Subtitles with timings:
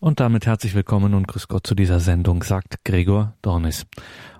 [0.00, 3.84] Und damit herzlich willkommen und grüß Gott zu dieser Sendung, sagt Gregor Dornis.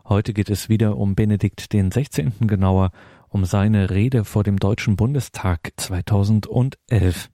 [0.09, 2.47] Heute geht es wieder um Benedikt den 16.
[2.47, 2.93] genauer,
[3.29, 7.29] um seine Rede vor dem Deutschen Bundestag 2011.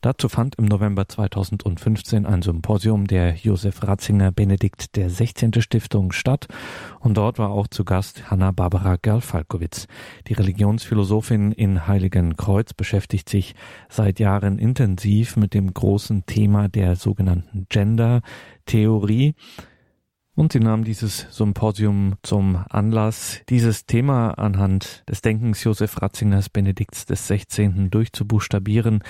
[0.00, 5.60] Dazu fand im November 2015 ein Symposium der Josef Ratzinger Benedikt der 16.
[5.60, 6.46] Stiftung statt
[7.00, 9.88] und dort war auch zu Gast Hanna-Barbara Gerl-Falkowitz.
[10.28, 13.56] Die Religionsphilosophin in Heiligenkreuz beschäftigt sich
[13.88, 19.34] seit Jahren intensiv mit dem großen Thema der sogenannten Gender-Theorie.
[20.36, 27.06] Und sie nahm dieses Symposium zum Anlass, dieses Thema anhand des Denkens Josef Ratzingers Benedikts
[27.06, 27.90] des 16.
[27.90, 29.02] durchzubuchstabieren,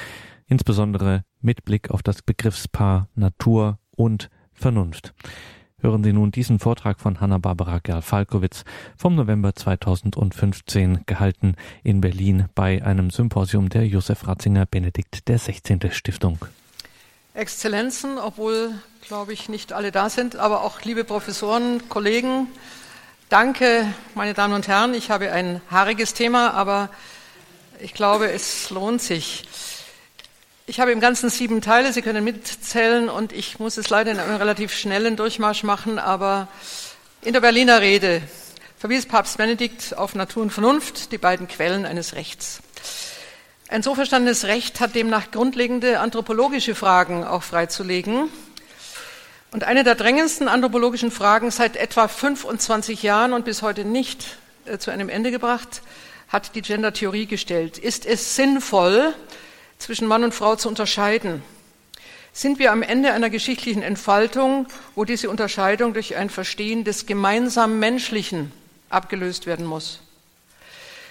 [0.49, 5.15] insbesondere mit Blick auf das Begriffspaar Natur und Vernunft.
[5.81, 8.65] Hören Sie nun diesen Vortrag von Hanna-Barbara Gerl-Falkowitz
[8.97, 15.93] vom November 2015 gehalten in Berlin bei einem Symposium der Josef Ratzinger Benedikt der 16.
[15.93, 16.39] Stiftung.
[17.33, 18.73] Exzellenzen, obwohl,
[19.07, 22.49] glaube ich, nicht alle da sind, aber auch liebe Professoren, Kollegen,
[23.29, 23.87] danke,
[24.17, 24.95] meine Damen und Herren.
[24.95, 26.91] Ich habe ein haariges Thema, aber
[27.79, 29.47] ich glaube, es lohnt sich.
[30.71, 34.19] Ich habe im Ganzen sieben Teile, Sie können mitzählen und ich muss es leider in
[34.19, 36.47] einem relativ schnellen Durchmarsch machen, aber
[37.23, 38.21] in der Berliner Rede
[38.77, 42.61] verwies Papst Benedikt auf Natur und Vernunft, die beiden Quellen eines Rechts.
[43.69, 48.29] Ein so verstandenes Recht hat demnach grundlegende anthropologische Fragen auch freizulegen.
[49.53, 54.77] Und eine der drängendsten anthropologischen Fragen seit etwa 25 Jahren und bis heute nicht äh,
[54.77, 55.81] zu einem Ende gebracht,
[56.29, 57.79] hat die Gender-Theorie gestellt.
[57.79, 59.15] Ist es sinnvoll,
[59.79, 61.43] zwischen Mann und Frau zu unterscheiden.
[62.33, 67.79] Sind wir am Ende einer geschichtlichen Entfaltung, wo diese Unterscheidung durch ein Verstehen des gemeinsamen
[67.79, 68.53] Menschlichen
[68.91, 70.01] abgelöst werden muss?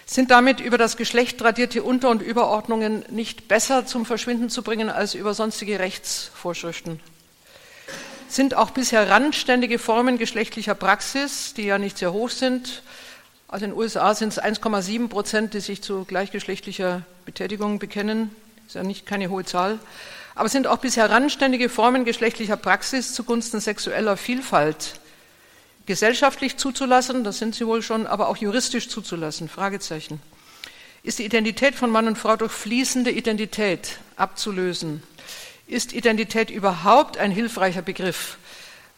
[0.05, 4.89] Sind damit über das Geschlecht tradierte Unter- und Überordnungen nicht besser zum Verschwinden zu bringen
[4.89, 7.01] als über sonstige Rechtsvorschriften?
[8.29, 12.83] Sind auch bisher randständige Formen geschlechtlicher Praxis, die ja nicht sehr hoch sind,
[13.49, 18.35] also in den USA sind es 1,7 Prozent, die sich zu gleichgeschlechtlicher Betätigung bekennen,
[18.67, 19.79] ist ja nicht keine hohe Zahl,
[20.35, 24.99] aber sind auch bisher randständige Formen geschlechtlicher Praxis zugunsten sexueller Vielfalt
[25.85, 30.21] gesellschaftlich zuzulassen, das sind sie wohl schon, aber auch juristisch zuzulassen, Fragezeichen.
[31.01, 35.01] Ist die Identität von Mann und Frau durch fließende Identität abzulösen?
[35.65, 38.37] Ist Identität überhaupt ein hilfreicher Begriff?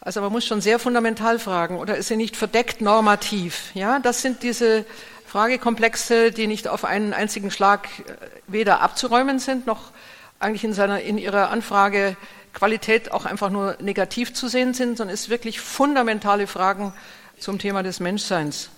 [0.02, 3.70] Also man muss schon sehr fundamental fragen, oder ist sie nicht verdeckt normativ?
[3.76, 4.84] Ja, das sind diese
[5.30, 8.14] Fragekomplexe, die nicht auf einen einzigen Schlag äh,
[8.48, 9.92] weder abzuräumen sind, noch
[10.40, 12.18] eigentlich in, seiner, in ihrer Anfrage
[12.52, 16.94] Qualität auch einfach nur negativ zu sehen sind, sondern es wirklich fundamentale Fragen
[17.38, 18.72] zum Thema des Menschseins.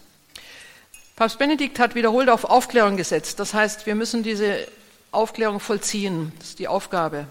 [1.16, 3.40] Papst Benedikt hat wiederholt auf Aufklärung gesetzt.
[3.40, 4.68] Das heißt, wir müssen diese
[5.12, 6.34] Aufklärung vollziehen.
[6.40, 7.28] Das ist die Aufgabe.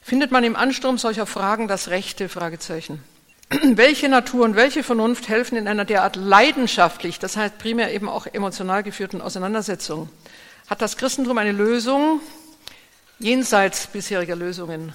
[0.00, 2.28] Findet man im Ansturm solcher Fragen das Rechte?
[2.28, 3.04] Fragezeichen.
[3.76, 8.26] welche Natur und welche Vernunft helfen in einer derart leidenschaftlich, das heißt primär eben auch
[8.26, 10.08] emotional geführten Auseinandersetzung?
[10.68, 12.20] Hat das Christentum eine Lösung
[13.18, 14.92] jenseits bisheriger Lösungen?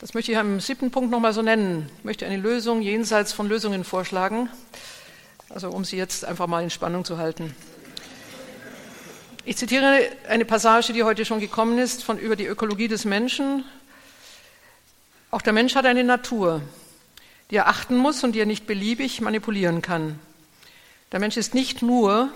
[0.00, 1.90] Das möchte ich am siebten Punkt nochmal so nennen.
[1.98, 4.48] Ich möchte eine Lösung jenseits von Lösungen vorschlagen,
[5.48, 7.56] also um sie jetzt einfach mal in Spannung zu halten.
[9.44, 13.64] Ich zitiere eine Passage, die heute schon gekommen ist, von über die Ökologie des Menschen.
[15.30, 16.62] Auch der Mensch hat eine Natur
[17.50, 20.18] die er achten muss und die er nicht beliebig manipulieren kann.
[21.12, 22.30] Der Mensch ist nicht nur,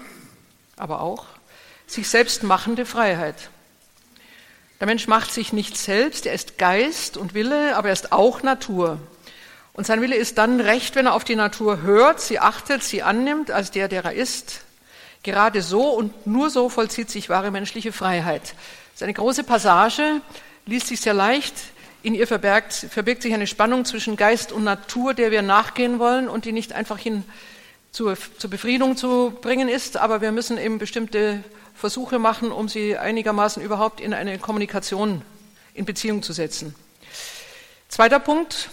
[0.76, 1.26] aber auch
[1.86, 3.50] sich selbst machende Freiheit.
[4.80, 8.42] Der Mensch macht sich nicht selbst, er ist Geist und Wille, aber er ist auch
[8.42, 8.98] Natur.
[9.72, 13.02] Und sein Wille ist dann recht, wenn er auf die Natur hört, sie achtet, sie
[13.02, 14.60] annimmt als der, der er ist.
[15.22, 18.42] Gerade so und nur so vollzieht sich wahre menschliche Freiheit.
[18.42, 18.54] Das
[18.96, 20.20] ist eine große Passage,
[20.66, 21.54] liest sich sehr leicht,
[22.02, 26.28] in ihr verbirgt, verbirgt sich eine Spannung zwischen Geist und Natur, der wir nachgehen wollen
[26.28, 27.24] und die nicht einfach hin
[27.90, 31.42] zur, zur Befriedung zu bringen ist, aber wir müssen eben bestimmte
[31.74, 35.22] Versuche machen, um sie einigermaßen überhaupt in eine Kommunikation,
[35.74, 36.74] in Beziehung zu setzen.
[37.88, 38.68] Zweiter Punkt,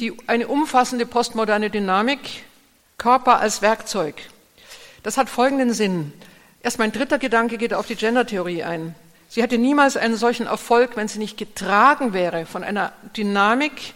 [0.00, 2.44] die, eine umfassende postmoderne Dynamik,
[2.98, 4.14] Körper als Werkzeug.
[5.02, 6.12] Das hat folgenden Sinn.
[6.62, 8.94] Erst mein dritter Gedanke geht auf die Gender-Theorie ein.
[9.34, 13.94] Sie hätte niemals einen solchen Erfolg, wenn sie nicht getragen wäre von einer Dynamik,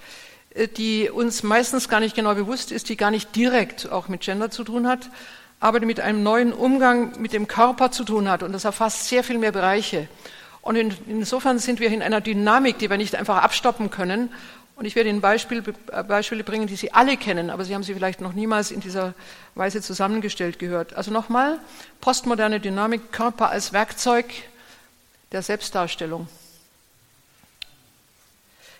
[0.50, 4.22] äh, die uns meistens gar nicht genau bewusst ist, die gar nicht direkt auch mit
[4.22, 5.10] Gender zu tun hat,
[5.60, 8.42] aber die mit einem neuen Umgang mit dem Körper zu tun hat.
[8.42, 10.08] Und das erfasst sehr viel mehr Bereiche.
[10.60, 14.32] Und in, insofern sind wir in einer Dynamik, die wir nicht einfach abstoppen können.
[14.74, 15.62] Und ich werde Ihnen Beispiel,
[15.92, 18.80] äh, Beispiele bringen, die Sie alle kennen, aber Sie haben sie vielleicht noch niemals in
[18.80, 19.14] dieser
[19.54, 20.94] Weise zusammengestellt gehört.
[20.94, 21.60] Also nochmal,
[22.00, 24.24] postmoderne Dynamik, Körper als Werkzeug,
[25.32, 26.28] der Selbstdarstellung.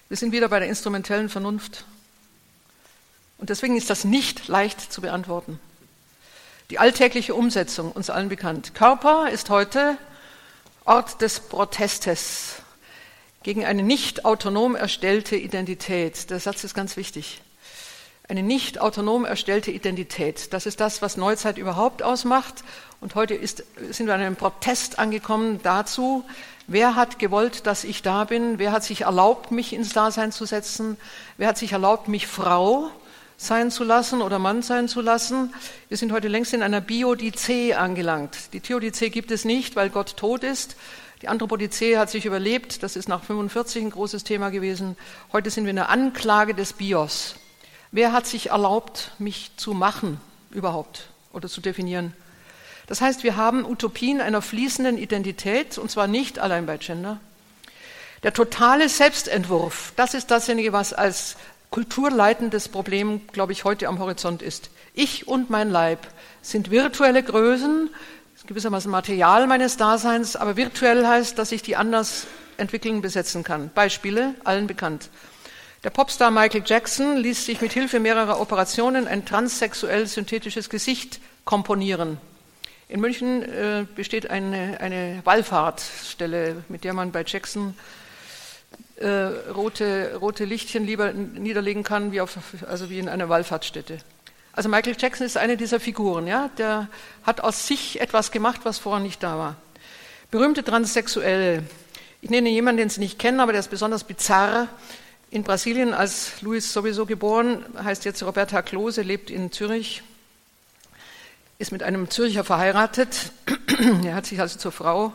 [0.09, 1.85] Wir sind wieder bei der instrumentellen Vernunft.
[3.37, 5.61] Und deswegen ist das nicht leicht zu beantworten.
[6.71, 8.75] Die alltägliche Umsetzung, uns allen bekannt.
[8.75, 9.97] Körper ist heute
[10.85, 12.56] Ort des Protestes
[13.43, 16.31] gegen eine nicht autonom erstellte Identität.
[16.31, 17.41] Der Satz ist ganz wichtig.
[18.31, 20.53] Eine nicht autonom erstellte Identität.
[20.53, 22.63] Das ist das, was Neuzeit überhaupt ausmacht.
[23.01, 26.25] Und heute ist, sind wir an einem Protest angekommen dazu,
[26.67, 28.59] wer hat gewollt, dass ich da bin?
[28.59, 30.99] Wer hat sich erlaubt, mich ins Dasein zu setzen?
[31.39, 32.91] Wer hat sich erlaubt, mich Frau
[33.39, 35.55] sein zu lassen oder Mann sein zu lassen.
[35.89, 38.53] Wir sind heute längst in einer Biodizee angelangt.
[38.53, 40.77] Die Theodizee gibt es nicht, weil Gott tot ist.
[41.23, 42.83] Die Anthropodizee hat sich überlebt.
[42.83, 44.99] Das ist nach 45 ein großes Thema gewesen.
[45.33, 47.37] Heute sind wir in der Anklage des Bios.
[47.90, 50.20] Wer hat sich erlaubt, mich zu machen
[50.50, 52.12] überhaupt oder zu definieren?
[52.87, 57.20] Das heißt, wir haben Utopien einer fließenden Identität, und zwar nicht allein bei Gender.
[58.23, 61.37] Der totale Selbstentwurf, das ist dasjenige, was als
[61.70, 64.70] kulturleitendes Problem, glaube ich, heute am Horizont ist.
[64.94, 66.06] Ich und mein Leib
[66.43, 67.90] sind virtuelle Größen,
[68.46, 72.26] gewissermaßen Material meines Daseins, aber virtuell heißt, dass ich die anders
[72.56, 73.70] entwickeln, besetzen kann.
[73.75, 75.11] Beispiele, allen bekannt.
[75.85, 82.19] Der Popstar Michael Jackson ließ sich mit Hilfe mehrerer Operationen ein transsexuell synthetisches Gesicht komponieren.
[82.89, 87.77] In München äh, besteht eine, eine Wallfahrtsstelle, mit der man bei Jackson
[88.97, 92.37] äh, rote, rote Lichtchen lieber niederlegen kann, wie, auf,
[92.67, 93.99] also wie in einer Wallfahrtsstätte.
[94.53, 96.89] Also Michael Jackson ist eine dieser Figuren, ja, der
[97.23, 99.55] hat aus sich etwas gemacht, was vorher nicht da war.
[100.33, 101.63] Berühmte Transsexuelle.
[102.21, 104.67] Ich nenne jemanden, den Sie nicht kennen, aber der ist besonders bizarr.
[105.31, 110.03] In Brasilien als Luis sowieso geboren, heißt jetzt Roberta Klose, lebt in Zürich,
[111.59, 113.31] ist mit einem Zürcher verheiratet.
[114.07, 115.13] er hat sich also zur Frau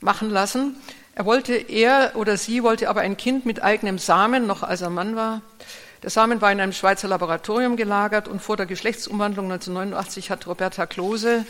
[0.00, 0.76] machen lassen.
[1.14, 4.90] Er wollte, er oder sie wollte aber ein Kind mit eigenem Samen, noch als er
[4.90, 5.40] Mann war.
[6.02, 10.84] Der Samen war in einem Schweizer Laboratorium gelagert und vor der Geschlechtsumwandlung 1989 hat Roberta
[10.84, 11.46] Klose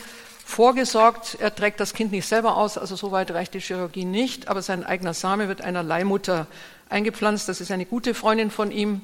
[0.47, 1.37] vorgesorgt.
[1.41, 4.85] Er trägt das Kind nicht selber aus, also soweit reicht die Chirurgie nicht, aber sein
[4.85, 6.47] eigener Same wird einer Leihmutter
[6.89, 7.49] eingepflanzt.
[7.49, 9.03] Das ist eine gute Freundin von ihm.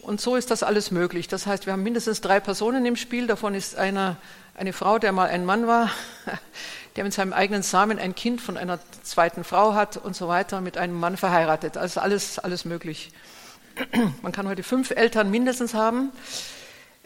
[0.00, 1.28] Und so ist das alles möglich.
[1.28, 3.26] Das heißt, wir haben mindestens drei Personen im Spiel.
[3.26, 4.16] Davon ist einer
[4.56, 5.90] eine Frau, der mal ein Mann war
[6.96, 10.60] der mit seinem eigenen Samen ein Kind von einer zweiten Frau hat und so weiter,
[10.60, 11.76] mit einem Mann verheiratet.
[11.76, 13.10] Also alles, alles möglich.
[14.22, 16.12] Man kann heute fünf Eltern mindestens haben.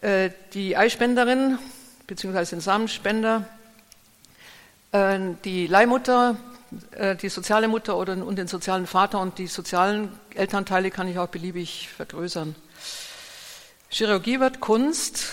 [0.03, 1.59] Äh, die Eispenderin
[2.07, 3.47] beziehungsweise den Samenspender,
[4.93, 6.37] äh, die Leihmutter,
[7.23, 11.29] die soziale Mutter oder, und den sozialen Vater und die sozialen Elternteile kann ich auch
[11.29, 12.55] beliebig vergrößern.
[13.91, 15.25] Chirurgie wird Kunst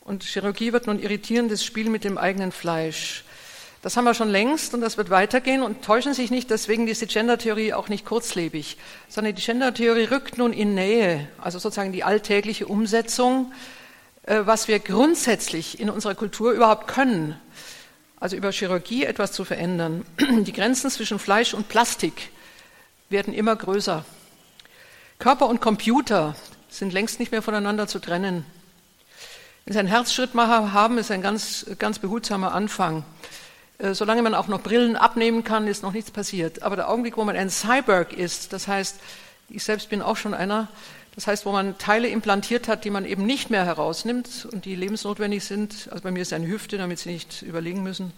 [0.00, 3.24] und Chirurgie wird nun irritierendes Spiel mit dem eigenen Fleisch.
[3.82, 7.00] Das haben wir schon längst und das wird weitergehen und täuschen sich nicht, deswegen ist
[7.00, 8.76] die Gender-Theorie auch nicht kurzlebig,
[9.08, 13.52] sondern die Gender-Theorie rückt nun in Nähe, also sozusagen die alltägliche Umsetzung,
[14.24, 17.40] äh, was wir grundsätzlich in unserer Kultur überhaupt können.
[18.20, 20.04] Also über Chirurgie etwas zu verändern.
[20.18, 22.30] Die Grenzen zwischen Fleisch und Plastik
[23.10, 24.04] werden immer größer.
[25.18, 26.34] Körper und Computer
[26.68, 28.44] sind längst nicht mehr voneinander zu trennen.
[29.64, 33.04] Wenn Sie einen Herzschrittmacher haben, ist ein ganz, ganz behutsamer Anfang.
[33.78, 36.62] Äh, solange man auch noch Brillen abnehmen kann, ist noch nichts passiert.
[36.62, 38.98] Aber der Augenblick, wo man ein Cyborg ist, das heißt,
[39.48, 40.68] ich selbst bin auch schon einer,
[41.18, 44.76] das heißt, wo man Teile implantiert hat, die man eben nicht mehr herausnimmt und die
[44.76, 45.88] lebensnotwendig sind.
[45.90, 48.12] Also bei mir ist eine Hüfte, damit Sie nicht überlegen müssen.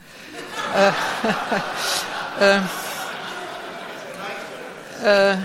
[0.76, 2.58] äh,
[5.02, 5.38] äh, äh,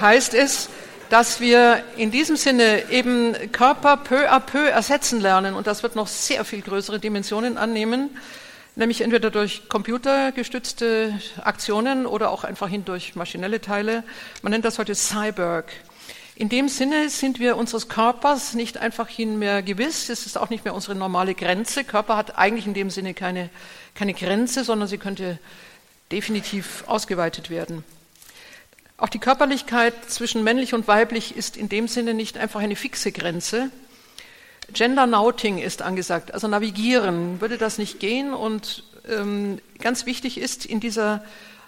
[0.00, 0.68] heißt es,
[1.10, 5.94] dass wir in diesem Sinne eben Körper peu à peu ersetzen lernen und das wird
[5.94, 8.18] noch sehr viel größere Dimensionen annehmen,
[8.78, 14.04] nämlich entweder durch computergestützte Aktionen oder auch einfach hin durch maschinelle Teile.
[14.40, 15.66] Man nennt das heute Cyborg.
[16.36, 20.08] In dem Sinne sind wir unseres Körpers nicht einfach hin mehr gewiss.
[20.08, 21.82] Es ist auch nicht mehr unsere normale Grenze.
[21.82, 23.50] Körper hat eigentlich in dem Sinne keine,
[23.96, 25.40] keine Grenze, sondern sie könnte
[26.12, 27.82] definitiv ausgeweitet werden.
[28.96, 33.10] Auch die Körperlichkeit zwischen männlich und weiblich ist in dem Sinne nicht einfach eine fixe
[33.10, 33.70] Grenze.
[34.72, 38.34] Gender Nauting ist angesagt, also navigieren würde das nicht gehen.
[38.34, 41.24] Und ähm, ganz wichtig ist in dieser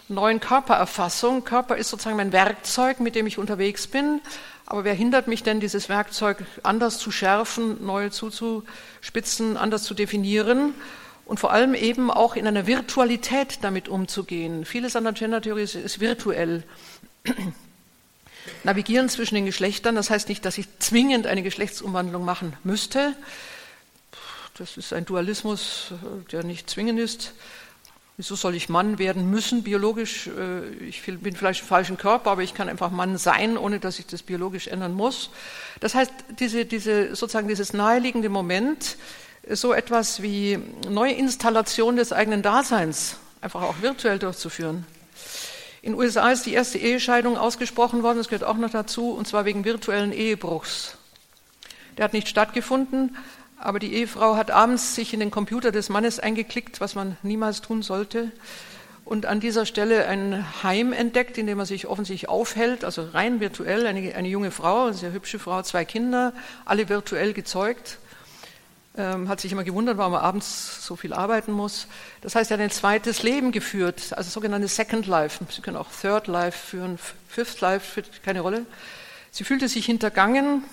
[0.07, 4.21] neuen Körpererfassung, Körper ist sozusagen mein Werkzeug, mit dem ich unterwegs bin.
[4.65, 10.73] Aber wer hindert mich denn, dieses Werkzeug anders zu schärfen, neu zuzuspitzen, anders zu definieren?
[11.31, 14.65] und vor allem eben auch in einer Virtualität damit umzugehen.
[14.65, 16.63] Vieles an der Gender-Theorie ist, ist virtuell.
[18.63, 23.15] Navigieren zwischen den Geschlechtern, das heißt nicht, dass ich zwingend eine Geschlechtsumwandlung machen müsste.
[24.57, 25.93] Das ist ein Dualismus,
[26.31, 27.33] der nicht zwingend ist.
[28.17, 30.27] Wieso soll ich Mann werden müssen, biologisch?
[30.27, 33.97] Äh, ich bin vielleicht im falschen Körper, aber ich kann einfach Mann sein, ohne dass
[33.97, 35.31] ich das biologisch ändern muss.
[35.79, 38.97] Das heißt, diese, diese, sozusagen dieses naheliegende Moment,
[39.49, 44.85] so etwas wie Neuinstallation des eigenen Daseins, einfach auch virtuell durchzuführen.
[45.83, 49.27] In den USA ist die erste Ehescheidung ausgesprochen worden, das gehört auch noch dazu, und
[49.27, 50.95] zwar wegen virtuellen Ehebruchs.
[51.97, 53.17] Der hat nicht stattgefunden,
[53.57, 57.61] aber die Ehefrau hat abends sich in den Computer des Mannes eingeklickt, was man niemals
[57.61, 58.31] tun sollte,
[59.05, 63.39] und an dieser Stelle ein Heim entdeckt, in dem er sich offensichtlich aufhält, also rein
[63.39, 66.33] virtuell, eine, eine junge Frau, eine sehr hübsche Frau, zwei Kinder,
[66.63, 67.97] alle virtuell gezeugt.
[68.97, 71.87] Ähm, hat sich immer gewundert, warum er abends so viel arbeiten muss.
[72.19, 75.45] Das heißt, er hat ein zweites Leben geführt, also sogenannte Second Life.
[75.49, 78.65] Sie können auch Third Life führen, Fifth Life spielt keine Rolle.
[79.31, 80.63] Sie fühlte sich hintergangen,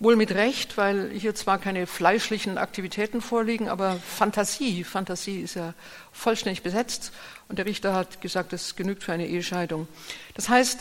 [0.00, 5.74] wohl mit Recht, weil hier zwar keine fleischlichen Aktivitäten vorliegen, aber Fantasie, Fantasie ist ja
[6.10, 7.12] vollständig besetzt.
[7.48, 9.86] Und der Richter hat gesagt, das genügt für eine Ehescheidung.
[10.34, 10.80] Das heißt,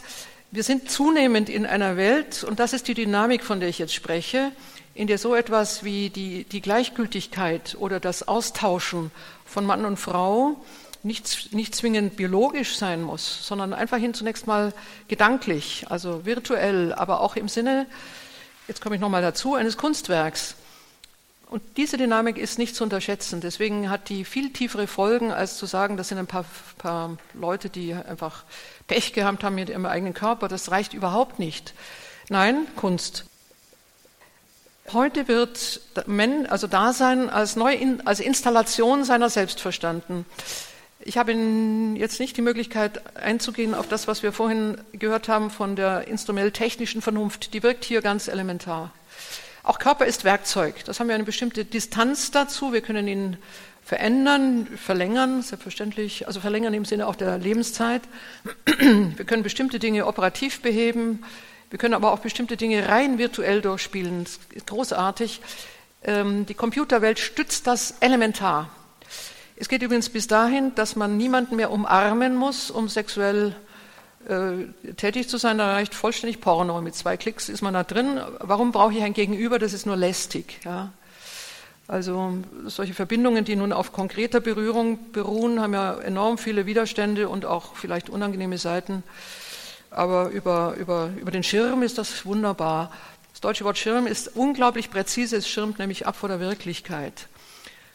[0.50, 3.94] wir sind zunehmend in einer Welt, und das ist die Dynamik, von der ich jetzt
[3.94, 4.52] spreche,
[4.98, 9.12] in der so etwas wie die, die Gleichgültigkeit oder das Austauschen
[9.46, 10.58] von Mann und Frau
[11.04, 14.74] nicht, nicht zwingend biologisch sein muss, sondern einfach hin zunächst mal
[15.08, 17.86] gedanklich, also virtuell, aber auch im Sinne,
[18.68, 20.56] jetzt komme ich nochmal dazu, eines Kunstwerks.
[21.48, 23.40] Und diese Dynamik ist nicht zu unterschätzen.
[23.40, 26.44] Deswegen hat die viel tiefere Folgen, als zu sagen, das sind ein paar,
[26.80, 28.46] paar Leute, die einfach
[28.88, 30.48] Pech gehabt haben mit ihrem eigenen Körper.
[30.48, 31.76] Das reicht überhaupt nicht.
[32.30, 33.26] Nein, Kunst.
[34.94, 35.82] Heute wird
[36.50, 40.26] also Dasein als, Neu als Installation seiner selbst verstanden.
[41.02, 45.76] Ich habe jetzt nicht die Möglichkeit einzugehen auf das, was wir vorhin gehört haben von
[45.76, 47.54] der instrumentell-technischen Vernunft.
[47.54, 48.94] Die wirkt hier ganz elementar.
[49.64, 50.86] Auch Körper ist Werkzeug.
[50.86, 52.72] Das haben wir eine bestimmte Distanz dazu.
[52.72, 53.38] Wir können ihn
[53.84, 58.04] verändern, verlängern, selbstverständlich, also verlängern im Sinne auch der Lebenszeit.
[58.66, 61.26] Wir können bestimmte Dinge operativ beheben.
[61.70, 64.24] Wir können aber auch bestimmte Dinge rein virtuell durchspielen.
[64.24, 65.42] Das ist großartig.
[66.04, 68.70] Ähm, die Computerwelt stützt das elementar.
[69.58, 73.56] Es geht übrigens bis dahin, dass man niemanden mehr umarmen muss, um sexuell
[74.30, 75.58] äh, tätig zu sein.
[75.58, 76.82] Da reicht vollständig Porno.
[76.82, 78.22] Mit zwei Klicks ist man da drin.
[78.40, 79.60] Warum brauche ich ein Gegenüber?
[79.60, 80.60] Das ist nur lästig.
[80.64, 80.94] Ja?
[81.88, 87.46] Also solche Verbindungen, die nun auf konkreter Berührung beruhen, haben ja enorm viele Widerstände und
[87.46, 89.04] auch vielleicht unangenehme Seiten
[89.92, 92.92] aber über, über, über den Schirm ist das wunderbar.
[93.32, 97.28] Das deutsche Wort Schirm ist unglaublich präzise, es schirmt nämlich ab vor der Wirklichkeit.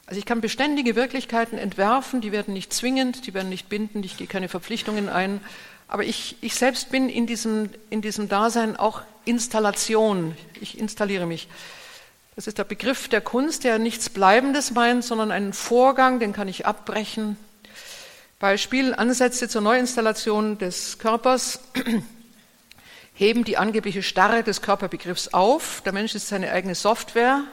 [0.06, 4.16] Also ich kann beständige Wirklichkeiten entwerfen, die werden nicht zwingend, die werden nicht bindend, ich
[4.16, 5.40] gehe keine Verpflichtungen ein,
[5.88, 11.48] aber ich, ich selbst bin in diesem, in diesem Dasein auch Installation, ich installiere mich.
[12.34, 16.48] Das ist der Begriff der Kunst, der nichts Bleibendes meint, sondern einen Vorgang, den kann
[16.48, 17.36] ich abbrechen,
[18.42, 21.60] Beispiel Ansätze zur Neuinstallation des Körpers
[23.14, 25.80] heben die angebliche Starre des Körperbegriffs auf.
[25.84, 27.44] Der Mensch ist seine eigene Software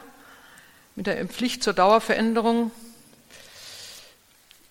[0.96, 2.72] mit der Pflicht zur Dauerveränderung.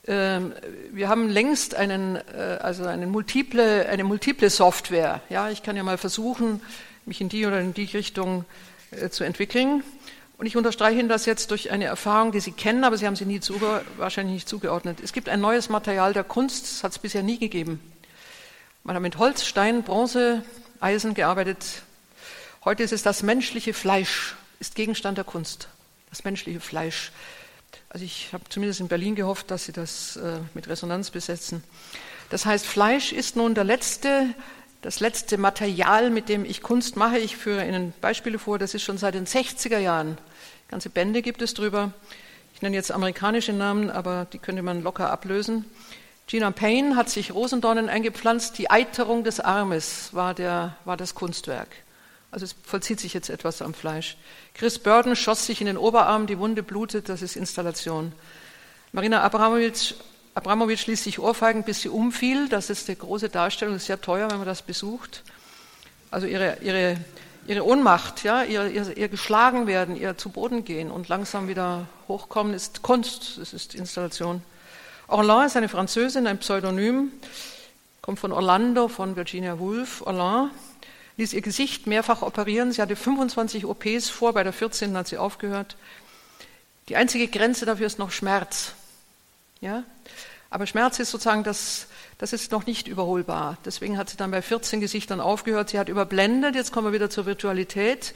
[0.07, 0.51] Ähm,
[0.91, 5.21] wir haben längst einen, äh, also eine multiple, eine multiple Software.
[5.29, 6.61] Ja, ich kann ja mal versuchen,
[7.05, 8.43] mich in die oder in die Richtung
[8.91, 9.85] äh, zu entwickeln.
[10.39, 13.17] Und ich unterstreiche Ihnen das jetzt durch eine Erfahrung, die Sie kennen, aber Sie haben
[13.17, 14.99] sie nie zuge wahrscheinlich nicht zugeordnet.
[15.03, 17.81] Es gibt ein neues Material der Kunst, das hat es bisher nie gegeben.
[18.85, 20.45] Man hat mit Holz, Stein, Bronze,
[20.79, 21.81] Eisen gearbeitet.
[22.63, 25.67] Heute ist es das menschliche Fleisch, ist Gegenstand der Kunst.
[26.09, 27.11] Das menschliche Fleisch.
[27.89, 31.65] Also ich habe zumindest in Berlin gehofft, dass Sie das äh, mit Resonanz besetzen.
[32.29, 34.33] Das heißt, Fleisch ist nun der letzte
[34.81, 37.17] das letzte Material, mit dem ich Kunst mache.
[37.17, 40.17] Ich führe Ihnen Beispiele vor, das ist schon seit den 60er Jahren.
[40.69, 41.93] Ganze Bände gibt es drüber.
[42.53, 45.65] Ich nenne jetzt amerikanische Namen, aber die könnte man locker ablösen.
[46.27, 48.57] Gina Payne hat sich Rosendornen eingepflanzt.
[48.57, 51.69] Die Eiterung des Armes war, der, war das Kunstwerk.
[52.31, 54.15] Also es vollzieht sich jetzt etwas am Fleisch.
[54.53, 58.11] Chris Burden schoss sich in den Oberarm, die Wunde blutet, das ist Installation.
[58.91, 59.95] Marina Abramovic
[60.35, 62.47] Abramowitsch ließ sich ohrfeigen, bis sie umfiel.
[62.47, 65.23] Das ist eine große Darstellung, ist sehr teuer, wenn man das besucht.
[66.11, 66.97] Also ihre, ihre,
[67.47, 71.87] ihre Ohnmacht, ja, ihr, ihr, ihr geschlagen werden, ihr zu Boden gehen und langsam wieder
[72.07, 74.41] hochkommen, ist Kunst, es ist Installation.
[75.07, 77.11] Orlan ist eine Französin, ein Pseudonym,
[78.01, 80.01] kommt von Orlando, von Virginia Woolf.
[80.01, 80.51] Orlan
[81.17, 82.71] ließ ihr Gesicht mehrfach operieren.
[82.71, 84.95] Sie hatte 25 OPs vor, bei der 14.
[84.95, 85.75] hat sie aufgehört.
[86.87, 88.73] Die einzige Grenze dafür ist noch Schmerz.
[89.61, 89.83] Ja?
[90.49, 91.87] Aber Schmerz ist sozusagen, das,
[92.19, 93.57] das ist noch nicht überholbar.
[93.65, 95.69] Deswegen hat sie dann bei 14 Gesichtern aufgehört.
[95.69, 98.13] Sie hat überblendet, jetzt kommen wir wieder zur Virtualität.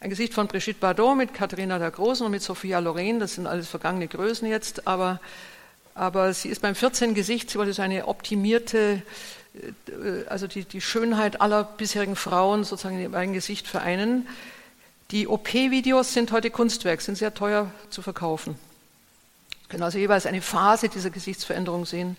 [0.00, 3.46] Ein Gesicht von Brigitte Bardot mit Katharina der Großen und mit Sophia Loren, das sind
[3.46, 5.20] alles vergangene Größen jetzt, aber
[5.94, 7.14] Aber sie ist beim 14.
[7.14, 9.02] Gesicht, sie wollte so eine optimierte,
[9.54, 14.26] äh, also die, die Schönheit aller bisherigen Frauen sozusagen in ihrem Gesicht vereinen.
[15.10, 18.56] Die OP-Videos sind heute Kunstwerk, sind sehr teuer zu verkaufen.
[19.60, 22.16] Wir können also jeweils eine Phase dieser Gesichtsveränderung sehen.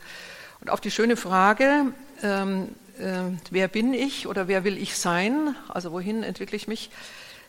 [0.63, 1.87] Und auf die schöne Frage,
[2.21, 6.89] ähm, äh, wer bin ich oder wer will ich sein, also wohin entwickle ich mich,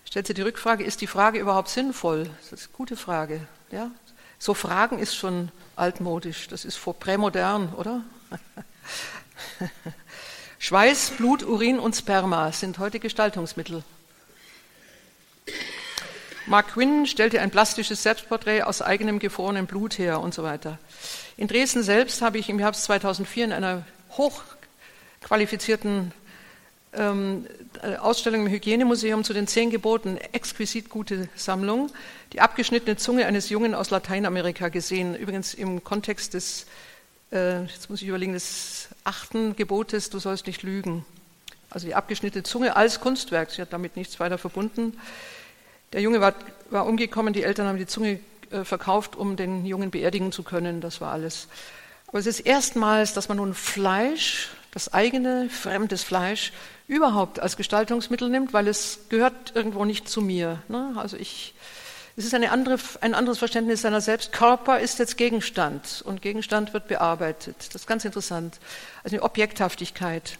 [0.04, 2.28] stellt sich die Rückfrage, ist die Frage überhaupt sinnvoll?
[2.40, 3.46] Das ist eine gute Frage.
[3.70, 3.92] Ja?
[4.40, 8.02] So Fragen ist schon altmodisch, das ist vor prämodern, oder?
[10.58, 13.84] Schweiß, Blut, Urin und Sperma sind heute Gestaltungsmittel.
[16.46, 20.80] Mark Quinn stellte ein plastisches Selbstporträt aus eigenem gefrorenem Blut her und so weiter.
[21.36, 26.12] In Dresden selbst habe ich im Herbst 2004 in einer hochqualifizierten
[26.92, 27.46] ähm,
[28.00, 31.90] Ausstellung im Hygienemuseum zu den zehn Geboten, exquisit gute Sammlung,
[32.32, 36.66] die abgeschnittene Zunge eines Jungen aus Lateinamerika gesehen, übrigens im Kontext des,
[37.32, 41.04] äh, jetzt muss ich überlegen, des achten Gebotes, du sollst nicht lügen.
[41.68, 44.96] Also die abgeschnittene Zunge als Kunstwerk, sie hat damit nichts weiter verbunden.
[45.92, 46.34] Der Junge war,
[46.70, 48.20] war umgekommen, die Eltern haben die Zunge
[48.62, 51.48] verkauft, um den Jungen beerdigen zu können, das war alles.
[52.06, 56.52] Aber es ist erstmals, dass man nun Fleisch, das eigene, fremdes Fleisch,
[56.86, 60.62] überhaupt als Gestaltungsmittel nimmt, weil es gehört irgendwo nicht zu mir.
[60.68, 60.92] Ne?
[60.96, 61.54] Also ich,
[62.16, 64.30] es ist andere, ein anderes Verständnis seiner selbst.
[64.30, 67.56] Körper ist jetzt Gegenstand und Gegenstand wird bearbeitet.
[67.72, 68.60] Das ist ganz interessant.
[69.02, 70.38] Also eine Objekthaftigkeit.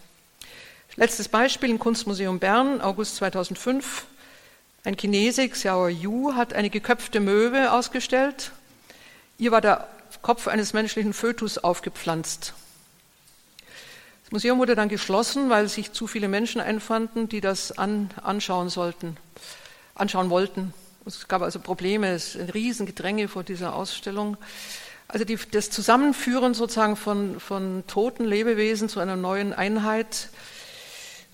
[0.95, 4.05] Letztes Beispiel im Kunstmuseum Bern, August 2005.
[4.85, 8.51] Ein Chinese, Xiao Yu, hat eine geköpfte Möwe ausgestellt.
[9.39, 9.87] Ihr war der
[10.21, 12.53] Kopf eines menschlichen Fötus aufgepflanzt.
[14.23, 18.69] Das Museum wurde dann geschlossen, weil sich zu viele Menschen einfanden, die das an, anschauen
[18.69, 19.17] sollten,
[19.95, 20.71] anschauen wollten.
[21.03, 24.37] Es gab also Probleme, es ist ein Riesengedränge vor dieser Ausstellung.
[25.07, 30.29] Also die, das Zusammenführen sozusagen von, von toten Lebewesen zu einer neuen Einheit,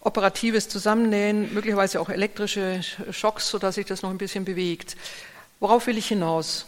[0.01, 2.81] operatives Zusammennähen, möglicherweise auch elektrische
[3.11, 4.97] Schocks, sodass sich das noch ein bisschen bewegt.
[5.59, 6.65] Worauf will ich hinaus?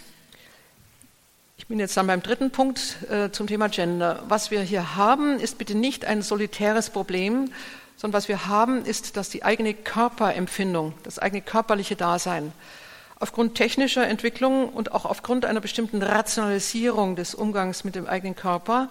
[1.58, 4.24] Ich bin jetzt dann beim dritten Punkt äh, zum Thema Gender.
[4.28, 7.52] Was wir hier haben, ist bitte nicht ein solitäres Problem,
[7.96, 12.52] sondern was wir haben, ist, dass die eigene Körperempfindung, das eigene körperliche Dasein
[13.24, 18.90] aufgrund technischer Entwicklung und auch aufgrund einer bestimmten Rationalisierung des Umgangs mit dem eigenen Körper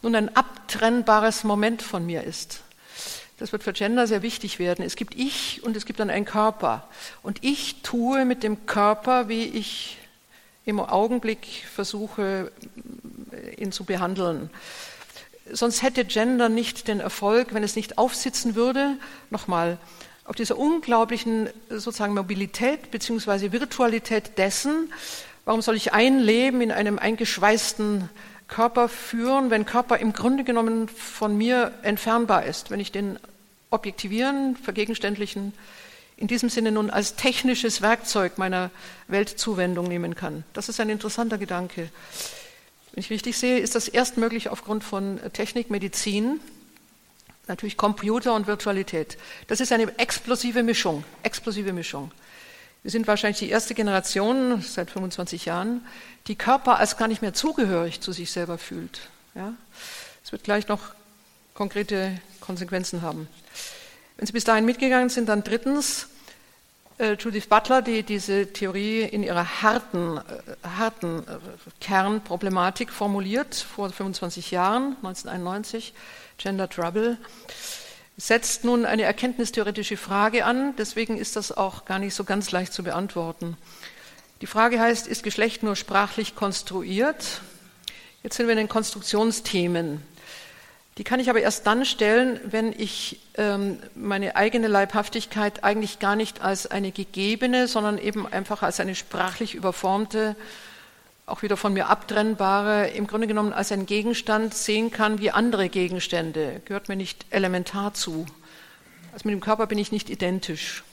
[0.00, 2.63] nun ein abtrennbares Moment von mir ist.
[3.38, 4.84] Das wird für Gender sehr wichtig werden.
[4.84, 6.88] Es gibt Ich und es gibt dann einen Körper.
[7.22, 9.98] Und ich tue mit dem Körper, wie ich
[10.64, 12.52] im Augenblick versuche,
[13.58, 14.50] ihn zu behandeln.
[15.52, 18.96] Sonst hätte Gender nicht den Erfolg, wenn es nicht aufsitzen würde,
[19.30, 19.78] nochmal,
[20.24, 23.52] auf dieser unglaublichen sozusagen Mobilität bzw.
[23.52, 24.90] Virtualität dessen,
[25.44, 28.08] warum soll ich ein Leben in einem eingeschweißten
[28.48, 33.18] Körper führen, wenn Körper im Grunde genommen von mir entfernbar ist, wenn ich den
[33.70, 35.52] objektivieren, vergegenständlichen,
[36.16, 38.70] in diesem Sinne nun als technisches Werkzeug meiner
[39.08, 40.44] Weltzuwendung nehmen kann.
[40.52, 41.88] Das ist ein interessanter Gedanke.
[42.92, 46.38] Wenn ich richtig sehe, ist das erst möglich aufgrund von Technik, Medizin,
[47.48, 49.18] natürlich Computer und Virtualität.
[49.48, 52.12] Das ist eine explosive Mischung, explosive Mischung.
[52.84, 55.80] Wir sind wahrscheinlich die erste Generation seit 25 Jahren,
[56.26, 59.00] die Körper als gar nicht mehr zugehörig zu sich selber fühlt.
[59.34, 59.54] Ja?
[60.22, 60.80] Es wird gleich noch
[61.54, 63.26] konkrete Konsequenzen haben.
[64.18, 66.08] Wenn Sie bis dahin mitgegangen sind, dann drittens
[66.98, 70.20] äh, Judith Butler, die diese Theorie in ihrer harten, äh,
[70.76, 71.38] harten äh,
[71.80, 75.94] Kernproblematik formuliert, vor 25 Jahren, 1991,
[76.36, 77.16] Gender Trouble,
[78.16, 82.72] setzt nun eine erkenntnistheoretische Frage an, deswegen ist das auch gar nicht so ganz leicht
[82.72, 83.56] zu beantworten.
[84.40, 87.40] Die Frage heißt, ist Geschlecht nur sprachlich konstruiert?
[88.22, 90.02] Jetzt sind wir in den Konstruktionsthemen.
[90.96, 96.14] Die kann ich aber erst dann stellen, wenn ich ähm, meine eigene Leibhaftigkeit eigentlich gar
[96.14, 100.36] nicht als eine gegebene, sondern eben einfach als eine sprachlich überformte,
[101.26, 105.68] auch wieder von mir abtrennbare, im Grunde genommen als ein Gegenstand sehen kann wie andere
[105.68, 106.60] Gegenstände.
[106.66, 108.26] Gehört mir nicht elementar zu.
[109.12, 110.84] Also mit dem Körper bin ich nicht identisch.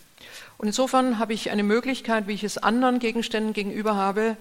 [0.57, 4.37] Und insofern habe ich eine Möglichkeit, wie ich es anderen Gegenständen gegenüber habe,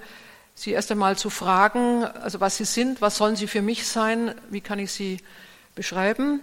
[0.55, 4.35] sie erst einmal zu fragen, also was sie sind, was sollen sie für mich sein,
[4.51, 5.19] wie kann ich sie
[5.75, 6.41] beschreiben.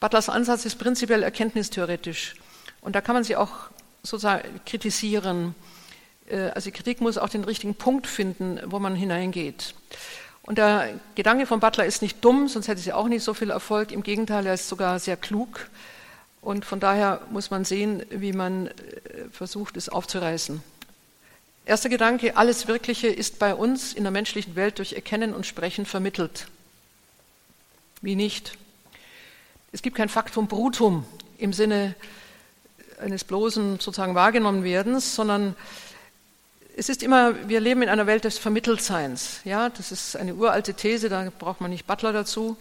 [0.00, 2.34] Butlers Ansatz ist prinzipiell erkenntnistheoretisch.
[2.80, 3.70] Und da kann man sie auch
[4.02, 5.54] sozusagen kritisieren.
[6.30, 9.74] Äh, also die Kritik muss auch den richtigen Punkt finden, wo man hineingeht.
[10.42, 13.50] Und der Gedanke von Butler ist nicht dumm, sonst hätte sie auch nicht so viel
[13.50, 13.92] Erfolg.
[13.92, 15.68] Im Gegenteil, er ist sogar sehr klug.
[16.40, 18.72] Und von daher muss man sehen, wie man äh,
[19.30, 20.62] versucht, es aufzureißen.
[21.66, 25.84] Erster Gedanke, alles Wirkliche ist bei uns in der menschlichen Welt durch Erkennen und Sprechen
[25.84, 26.46] vermittelt.
[28.00, 28.56] Wie nicht?
[29.70, 31.04] Es gibt kein Faktum Brutum
[31.38, 31.94] im Sinne
[32.98, 35.54] eines bloßen sozusagen wahrgenommen werdens, sondern
[36.80, 39.40] es ist immer, wir leben in einer Welt des Vermitteltseins.
[39.44, 42.56] Ja, das ist eine uralte These, da braucht man nicht Butler dazu.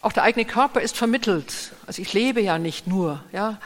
[0.00, 1.70] Auch der eigene Körper ist vermittelt.
[1.86, 3.22] Also ich lebe ja nicht nur.
[3.30, 3.60] Ja,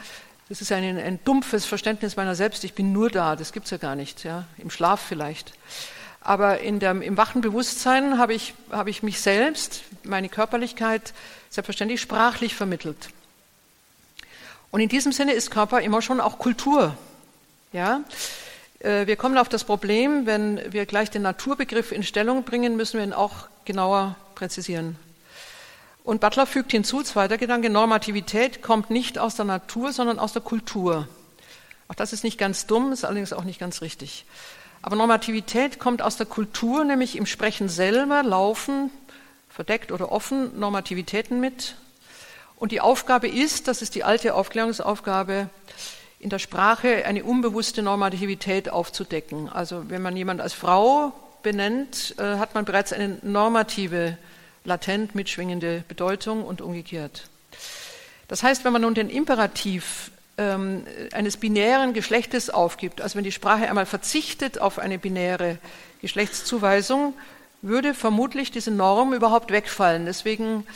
[0.49, 2.63] das ist ein, ein dumpfes Verständnis meiner selbst.
[2.63, 3.35] Ich bin nur da.
[3.35, 4.23] Das gibt es ja gar nicht.
[4.23, 5.53] Ja, im Schlaf vielleicht.
[6.19, 11.13] Aber in der, im wachen Bewusstsein habe ich, habe ich mich selbst, meine Körperlichkeit,
[11.49, 13.09] selbstverständlich sprachlich vermittelt.
[14.69, 16.95] Und in diesem Sinne ist Körper immer schon auch Kultur.
[17.71, 18.03] Ja?
[18.79, 22.97] Äh, wir kommen auf das Problem, wenn wir gleich den Naturbegriff in Stellung bringen, müssen
[22.97, 24.97] wir ihn auch genauer präzisieren.
[26.03, 30.41] Und Butler fügt hinzu, zweiter Gedanke, Normativität kommt nicht aus der Natur, sondern aus der
[30.41, 31.07] Kultur.
[31.87, 34.25] Auch das ist nicht ganz dumm, ist allerdings auch nicht ganz richtig.
[34.81, 38.89] Aber Normativität kommt aus der Kultur, nämlich im Sprechen selber laufen,
[39.49, 41.75] verdeckt oder offen, Normativitäten mit.
[42.55, 45.49] Und die Aufgabe ist, das ist die alte Aufklärungsaufgabe,
[46.21, 49.49] in der Sprache eine unbewusste Normativität aufzudecken.
[49.49, 54.17] Also wenn man jemand als Frau benennt, äh, hat man bereits eine normative,
[54.63, 57.23] latent mitschwingende Bedeutung und umgekehrt.
[58.27, 63.31] Das heißt, wenn man nun den Imperativ ähm, eines binären Geschlechtes aufgibt, also wenn die
[63.31, 65.57] Sprache einmal verzichtet auf eine binäre
[66.01, 67.15] Geschlechtszuweisung,
[67.63, 70.05] würde vermutlich diese Norm überhaupt wegfallen.
[70.05, 70.67] Deswegen,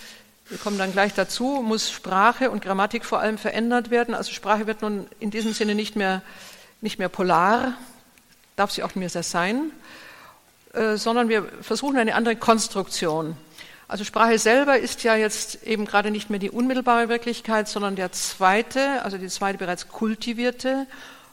[0.50, 4.14] wir kommen dann gleich dazu, muss Sprache und Grammatik vor allem verändert werden.
[4.14, 6.22] Also Sprache wird nun in diesem Sinne nicht mehr,
[6.82, 7.74] nicht mehr polar,
[8.56, 9.72] darf sie auch nicht mehr sein,
[10.74, 13.36] äh, sondern wir versuchen eine andere Konstruktion.
[13.88, 18.12] Also Sprache selber ist ja jetzt eben gerade nicht mehr die unmittelbare Wirklichkeit, sondern der
[18.12, 20.86] zweite, also die zweite bereits kultivierte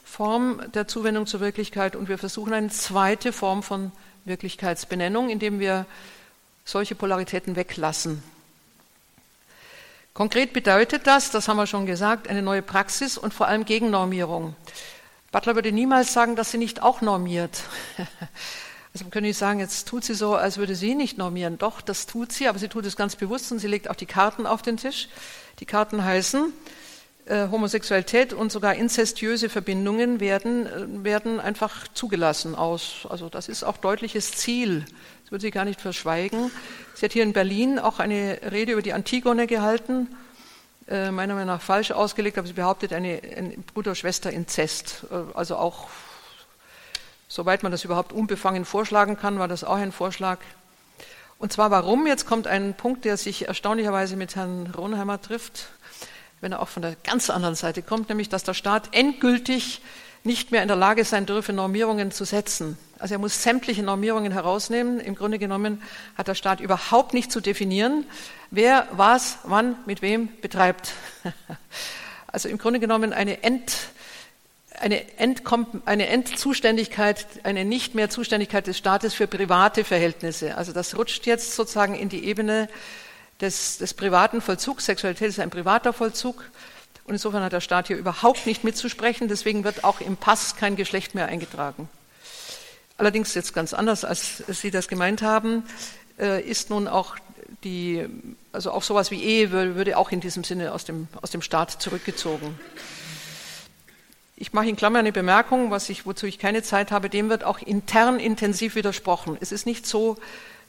[0.03, 1.95] Form der Zuwendung zur Wirklichkeit.
[1.95, 3.91] Und wir versuchen eine zweite Form von
[4.25, 5.85] Wirklichkeitsbenennung, indem wir
[6.65, 8.23] solche Polaritäten weglassen.
[10.13, 14.55] Konkret bedeutet das, das haben wir schon gesagt, eine neue Praxis und vor allem Gegennormierung.
[15.31, 17.63] Butler würde niemals sagen, dass sie nicht auch normiert.
[18.95, 21.57] Also man könnte nicht sagen, jetzt tut sie so, als würde sie nicht normieren.
[21.57, 24.05] Doch, das tut sie, aber sie tut es ganz bewusst und sie legt auch die
[24.05, 25.09] Karten auf den Tisch.
[25.59, 26.53] Die Karten heißen,
[27.25, 33.07] äh, Homosexualität und sogar inzestiöse Verbindungen werden, äh, werden einfach zugelassen aus.
[33.09, 34.85] Also das ist auch deutliches Ziel.
[35.33, 36.51] Würde sie gar nicht verschweigen.
[36.93, 40.07] Sie hat hier in Berlin auch eine Rede über die Antigone gehalten,
[40.87, 45.87] äh, meiner Meinung nach falsch ausgelegt, aber sie behauptet eine, eine Bruder-Schwester-Inzest, äh, also auch
[47.27, 50.37] Soweit man das überhaupt unbefangen vorschlagen kann, war das auch ein Vorschlag.
[51.39, 52.05] Und zwar warum?
[52.05, 55.69] Jetzt kommt ein Punkt, der sich erstaunlicherweise mit Herrn Ronheimer trifft,
[56.41, 59.81] wenn er auch von der ganz anderen Seite kommt, nämlich dass der Staat endgültig
[60.23, 62.77] nicht mehr in der Lage sein dürfe, Normierungen zu setzen.
[63.03, 65.01] Also er muss sämtliche Normierungen herausnehmen.
[65.01, 65.81] Im Grunde genommen
[66.15, 68.05] hat der Staat überhaupt nicht zu definieren,
[68.49, 70.93] wer was, wann, mit wem betreibt.
[72.27, 73.73] Also im Grunde genommen eine End,
[74.79, 75.03] eine,
[75.85, 80.57] eine Endzuständigkeit, eine nicht mehr Zuständigkeit des Staates für private Verhältnisse.
[80.57, 82.69] Also das rutscht jetzt sozusagen in die Ebene
[83.39, 84.85] des, des privaten Vollzugs.
[84.85, 86.49] Sexualität ist ein privater Vollzug.
[87.03, 89.27] Und insofern hat der Staat hier überhaupt nicht mitzusprechen.
[89.27, 91.87] Deswegen wird auch im Pass kein Geschlecht mehr eingetragen.
[93.03, 95.63] Allerdings jetzt ganz anders, als Sie das gemeint haben,
[96.17, 97.17] äh, ist nun auch
[97.65, 98.07] die,
[98.53, 101.81] also auch sowas wie Ehe würde auch in diesem Sinne aus dem, aus dem Staat
[101.81, 102.57] zurückgezogen.
[104.37, 107.43] Ich mache in Klammern eine Bemerkung, was ich, wozu ich keine Zeit habe, dem wird
[107.43, 109.37] auch intern intensiv widersprochen.
[109.41, 110.15] Es ist nicht so,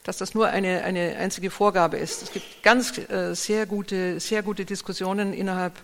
[0.03, 2.21] dass das nur eine, eine einzige Vorgabe ist.
[2.21, 5.75] Es gibt ganz äh, sehr, gute, sehr gute Diskussionen innerhalb,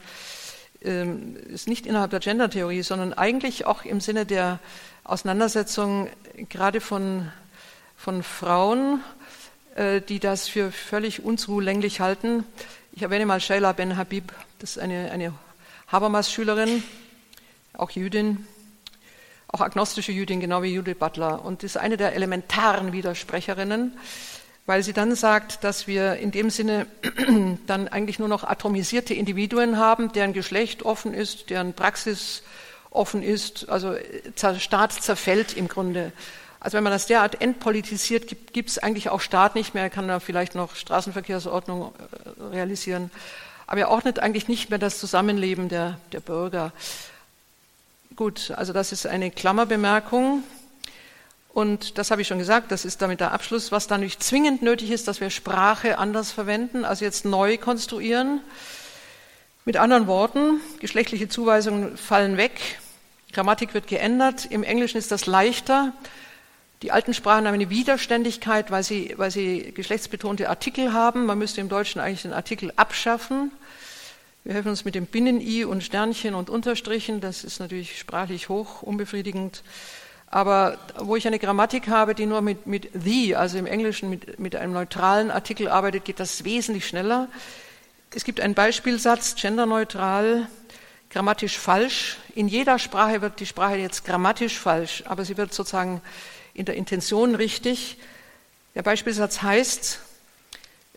[0.84, 4.60] ähm, ist nicht innerhalb der Gender-Theorie, sondern eigentlich auch im Sinne der
[5.04, 6.10] Auseinandersetzung
[6.50, 7.32] gerade von,
[7.98, 9.02] von Frauen,
[9.76, 12.44] äh, die das für völlig unzulänglich halten.
[12.94, 15.34] Ich erwähne mal Sheila Ben Habib, das ist eine, eine
[15.88, 16.84] Habermas-Schülerin,
[17.74, 18.46] auch Jüdin,
[19.48, 21.44] auch agnostische Jüdin, genau wie Judith Butler.
[21.44, 23.98] Und ist eine der elementaren Widersprecherinnen,
[24.66, 26.88] weil sie dann sagt, dass wir in dem Sinne
[27.68, 32.44] dann eigentlich nur noch atomisierte Individuen haben, deren Geschlecht offen ist, deren Praxis
[32.92, 33.70] offen ist.
[33.70, 33.96] Also
[34.60, 36.12] Staat zerfällt im Grunde.
[36.60, 40.20] Also wenn man das derart entpolitisiert, gibt es eigentlich auch Staat nicht mehr, kann da
[40.20, 43.10] vielleicht noch Straßenverkehrsordnung äh, realisieren.
[43.66, 46.72] Aber er ordnet eigentlich nicht mehr das Zusammenleben der, der Bürger.
[48.16, 50.44] Gut, also das ist eine Klammerbemerkung.
[51.54, 53.72] Und das habe ich schon gesagt, das ist damit der Abschluss.
[53.72, 58.42] Was dann nicht zwingend nötig ist, dass wir Sprache anders verwenden, also jetzt neu konstruieren.
[59.66, 62.80] Mit anderen Worten, geschlechtliche Zuweisungen fallen weg.
[63.32, 64.46] Grammatik wird geändert.
[64.46, 65.94] Im Englischen ist das leichter.
[66.82, 71.26] Die alten Sprachen haben eine Widerständigkeit, weil sie, weil sie geschlechtsbetonte Artikel haben.
[71.26, 73.52] Man müsste im Deutschen eigentlich den Artikel abschaffen.
[74.44, 77.22] Wir helfen uns mit dem Binnen-I und Sternchen und Unterstrichen.
[77.22, 79.64] Das ist natürlich sprachlich hoch unbefriedigend.
[80.26, 84.40] Aber wo ich eine Grammatik habe, die nur mit, mit the, also im Englischen mit,
[84.40, 87.28] mit einem neutralen Artikel arbeitet, geht das wesentlich schneller.
[88.16, 90.48] Es gibt einen Beispielsatz, genderneutral,
[91.12, 92.18] grammatisch falsch.
[92.36, 96.02] In jeder Sprache wird die Sprache jetzt grammatisch falsch, aber sie wird sozusagen
[96.54, 97.98] in der Intention richtig.
[98.76, 100.00] Der Beispielsatz heißt,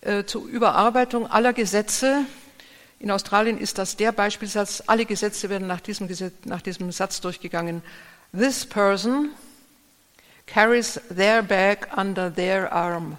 [0.02, 2.24] äh, zur Überarbeitung aller Gesetze,
[3.00, 7.20] in Australien ist das der Beispielsatz, alle Gesetze werden nach diesem, Gesetz, nach diesem Satz
[7.20, 7.82] durchgegangen.
[8.32, 9.30] This person
[10.46, 13.18] carries their bag under their arm.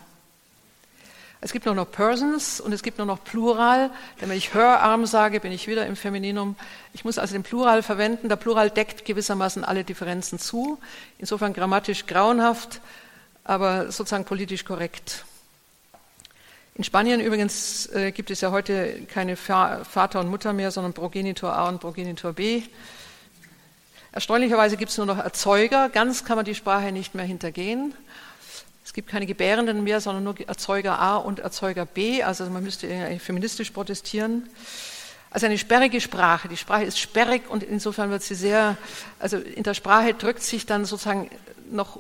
[1.46, 3.92] Es gibt nur noch Persons und es gibt nur noch Plural.
[4.20, 6.56] Denn wenn ich Hörarm sage, bin ich wieder im Femininum.
[6.96, 8.30] Ich muss also den Plural verwenden.
[8.30, 10.80] Der Plural deckt gewissermaßen alle Differenzen zu.
[11.20, 12.82] Insofern grammatisch grauenhaft,
[13.44, 15.24] aber sozusagen politisch korrekt.
[16.74, 21.54] In Spanien übrigens äh, gibt es ja heute keine Vater und Mutter mehr, sondern Progenitor
[21.54, 22.64] A und Progenitor B.
[24.12, 25.90] Erstaunlicherweise gibt es nur noch Erzeuger.
[25.90, 27.94] Ganz kann man die Sprache nicht mehr hintergehen.
[28.86, 32.22] Es gibt keine Gebärenden mehr, sondern nur Erzeuger A und Erzeuger B.
[32.22, 32.88] Also man müsste
[33.20, 34.48] feministisch protestieren.
[35.32, 36.48] Also eine sperrige Sprache.
[36.48, 38.78] Die Sprache ist sperrig und insofern wird sie sehr,
[39.20, 41.32] also in der Sprache drückt sich dann sozusagen
[41.72, 42.00] noch,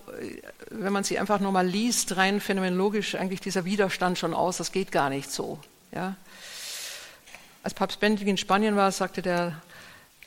[0.69, 4.57] wenn man sie einfach nur mal liest, rein phänomenologisch eigentlich dieser Widerstand schon aus.
[4.57, 5.57] Das geht gar nicht so.
[5.91, 6.15] Ja.
[7.63, 9.59] Als Papst Benedikt in Spanien war, sagte der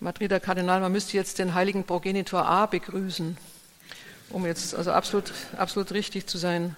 [0.00, 3.38] Madrider Kardinal, man müsste jetzt den heiligen Progenitor A begrüßen
[4.30, 6.76] um jetzt also absolut, absolut richtig zu sein.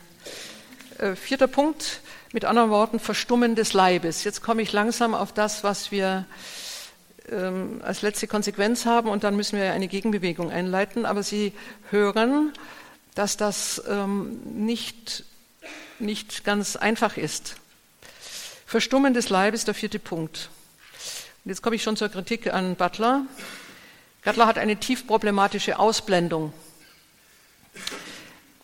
[0.99, 2.01] Äh, vierter Punkt,
[2.33, 4.23] mit anderen Worten, Verstummen des Leibes.
[4.25, 6.27] Jetzt komme ich langsam auf das, was wir
[7.29, 11.07] ähm, als letzte Konsequenz haben und dann müssen wir eine Gegenbewegung einleiten.
[11.07, 11.53] Aber Sie
[11.91, 12.53] hören,
[13.15, 15.25] dass das ähm, nicht,
[15.99, 17.57] nicht ganz einfach ist.
[18.65, 20.51] Verstummen des Leibes, der vierte Punkt.
[21.45, 23.23] Und jetzt komme ich schon zur Kritik an Butler.
[24.23, 26.53] Butler hat eine tief problematische Ausblendung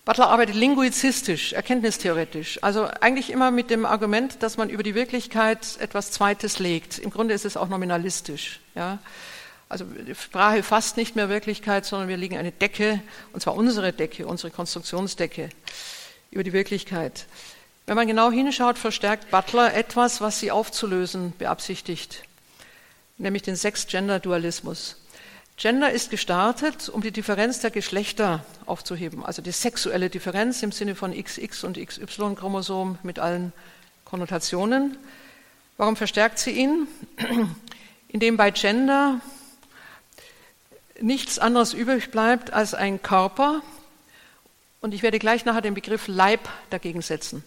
[0.05, 5.79] Butler arbeitet linguistisch, erkenntnistheoretisch, also eigentlich immer mit dem Argument, dass man über die Wirklichkeit
[5.81, 6.99] etwas Zweites legt.
[6.99, 8.61] Im Grunde ist es auch nominalistisch.
[8.77, 8.99] Ja?
[9.69, 14.29] Also Sprache fasst nicht mehr Wirklichkeit, sondern wir legen eine Decke, und zwar unsere Decke,
[14.29, 15.49] unsere Konstruktionsdecke,
[16.31, 17.27] über die Wirklichkeit.
[17.87, 22.23] Wenn man genau hinschaut, verstärkt Butler etwas, was sie aufzulösen beabsichtigt,
[23.19, 24.97] nämlich den Sex-Gender-Dualismus.
[25.59, 30.95] Gender ist gestartet, um die Differenz der Geschlechter aufzuheben, also die sexuelle Differenz im Sinne
[30.95, 33.55] von XX und XY-Chromosom mit allen
[34.05, 34.99] Konnotationen.
[35.79, 36.87] Warum verstärkt sie ihn?
[38.09, 39.23] Indem bei Gender
[41.01, 43.63] nichts anderes übrig bleibt als ein Körper.
[44.83, 47.43] Und ich werde gleich nachher den Begriff Leib dagegen setzen.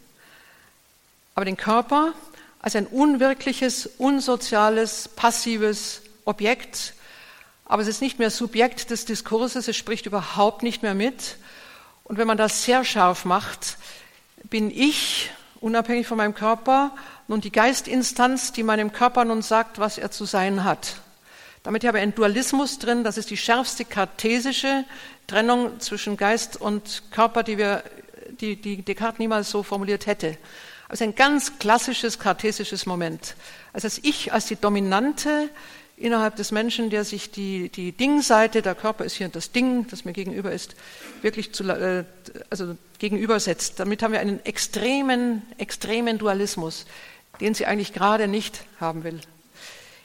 [1.35, 2.13] Aber den Körper
[2.59, 6.95] als ein unwirkliches, unsoziales, passives Objekt,
[7.69, 11.37] aber es ist nicht mehr Subjekt des Diskurses, es spricht überhaupt nicht mehr mit.
[12.03, 13.77] Und wenn man das sehr scharf macht,
[14.49, 15.29] bin ich,
[15.61, 16.91] unabhängig von meinem Körper,
[17.27, 20.95] nun die Geistinstanz, die meinem Körper nun sagt, was er zu sein hat.
[21.61, 24.83] Damit habe ich einen Dualismus drin, das ist die schärfste kartesische
[25.27, 27.83] Trennung zwischen Geist und Körper, die, wir,
[28.41, 30.39] die, die Descartes niemals so formuliert hätte.
[30.87, 33.35] Also ein ganz klassisches kartesisches Moment.
[33.73, 35.49] Also das Ich als die dominante
[35.99, 40.05] innerhalb des Menschen, der sich die, die Dingseite, der Körper ist hier das Ding, das
[40.05, 40.75] mir gegenüber ist,
[41.21, 42.05] wirklich zu, äh,
[42.49, 43.79] also gegenübersetzt.
[43.79, 46.85] Damit haben wir einen extremen, extremen Dualismus,
[47.41, 49.19] den sie eigentlich gerade nicht haben will.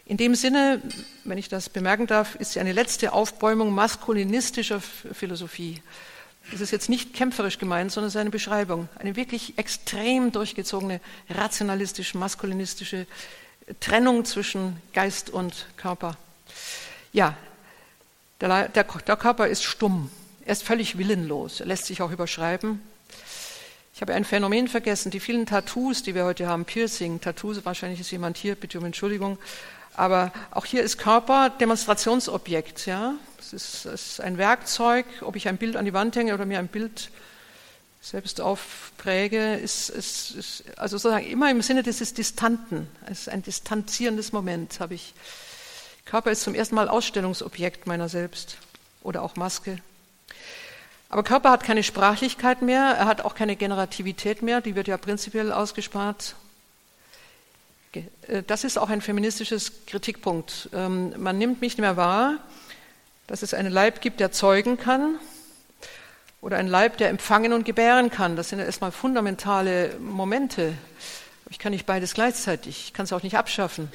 [0.06, 0.82] In dem Sinne,
[1.24, 5.80] wenn ich das bemerken darf, ist sie eine letzte Aufbäumung maskulinistischer Philosophie.
[6.52, 11.00] Das ist jetzt nicht kämpferisch gemeint, sondern es ist eine Beschreibung, eine wirklich extrem durchgezogene,
[11.30, 13.06] rationalistisch-maskulinistische
[13.80, 16.16] Trennung zwischen Geist und Körper.
[17.12, 17.36] Ja,
[18.40, 20.10] der, der, der, Körper ist stumm.
[20.44, 21.60] Er ist völlig willenlos.
[21.60, 22.82] Er lässt sich auch überschreiben.
[23.94, 25.10] Ich habe ein Phänomen vergessen.
[25.10, 28.84] Die vielen Tattoos, die wir heute haben, Piercing, Tattoos, wahrscheinlich ist jemand hier, bitte um
[28.84, 29.38] Entschuldigung.
[29.94, 32.86] Aber auch hier ist Körper Demonstrationsobjekt.
[32.86, 33.14] Ja?
[33.38, 36.44] Es ist, es ist ein Werkzeug, ob ich ein Bild an die Wand hänge oder
[36.44, 37.10] mir ein Bild
[38.04, 42.86] selbst aufpräge, ist, ist, ist, also sozusagen immer im Sinne dieses Distanten.
[43.06, 45.14] Es ist ein distanzierendes Moment, habe ich.
[46.04, 48.58] Körper ist zum ersten Mal Ausstellungsobjekt meiner selbst
[49.02, 49.78] oder auch Maske.
[51.08, 54.98] Aber Körper hat keine Sprachlichkeit mehr, er hat auch keine Generativität mehr, die wird ja
[54.98, 56.34] prinzipiell ausgespart.
[57.94, 60.68] Äh, das ist auch ein feministisches Kritikpunkt.
[60.74, 62.36] Ähm, man nimmt mich nicht mehr wahr,
[63.28, 65.18] dass es einen Leib gibt, der zeugen kann
[66.44, 68.36] oder einen Leib, der empfangen und gebären kann.
[68.36, 70.74] Das sind ja erstmal fundamentale Momente.
[71.48, 73.90] Ich kann nicht beides gleichzeitig, ich kann es auch nicht abschaffen.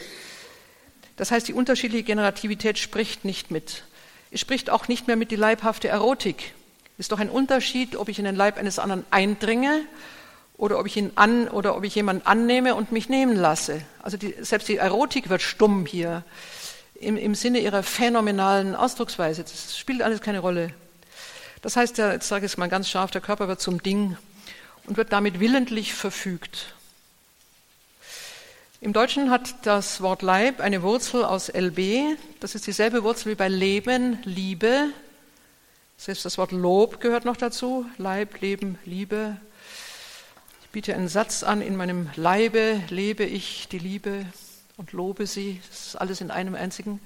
[1.15, 3.83] Das heißt, die unterschiedliche Generativität spricht nicht mit.
[4.31, 6.55] Es spricht auch nicht mehr mit die leibhafte Erotik.
[6.97, 9.81] Ist doch ein Unterschied, ob ich in den Leib eines anderen eindringe
[10.57, 13.83] oder ob ich ihn an oder ob ich jemanden annehme und mich nehmen lasse.
[14.01, 16.23] Also die, selbst die Erotik wird stumm hier
[16.95, 19.43] im, im Sinne ihrer phänomenalen Ausdrucksweise.
[19.43, 20.73] Das spielt alles keine Rolle.
[21.62, 24.17] Das heißt, der, jetzt sage ich es mal ganz scharf, der Körper wird zum Ding
[24.86, 26.74] und wird damit willentlich verfügt.
[28.82, 32.17] Im Deutschen hat das Wort Leib eine Wurzel aus LB.
[32.39, 34.88] Das ist dieselbe Wurzel wie bei Leben, Liebe.
[35.98, 37.86] Selbst das Wort Lob gehört noch dazu.
[37.98, 39.36] Leib, Leben, Liebe.
[40.62, 44.26] Ich biete einen Satz an, in meinem Leibe lebe ich die Liebe
[44.78, 45.60] und lobe sie.
[45.67, 47.02] Das ist alles in einem einzigen.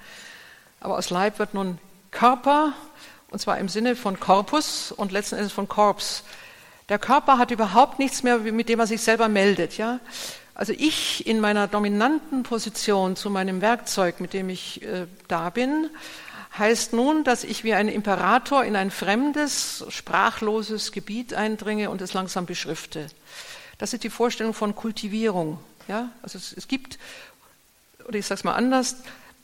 [0.80, 1.80] Aber aus Leib wird nun
[2.12, 2.74] Körper,
[3.34, 6.24] und zwar im Sinne von Korpus und letzten Endes von Korps.
[6.88, 9.76] Der Körper hat überhaupt nichts mehr, mit dem er sich selber meldet.
[9.76, 10.00] Ja?
[10.54, 15.90] Also ich in meiner dominanten Position zu meinem Werkzeug, mit dem ich äh, da bin,
[16.60, 22.14] heißt nun, dass ich wie ein Imperator in ein fremdes, sprachloses Gebiet eindringe und es
[22.14, 23.08] langsam beschrifte.
[23.80, 25.58] Das ist die Vorstellung von Kultivierung.
[25.88, 26.12] Ja?
[26.22, 27.00] Also es, es gibt
[28.08, 28.98] oder ich sage es mal anders,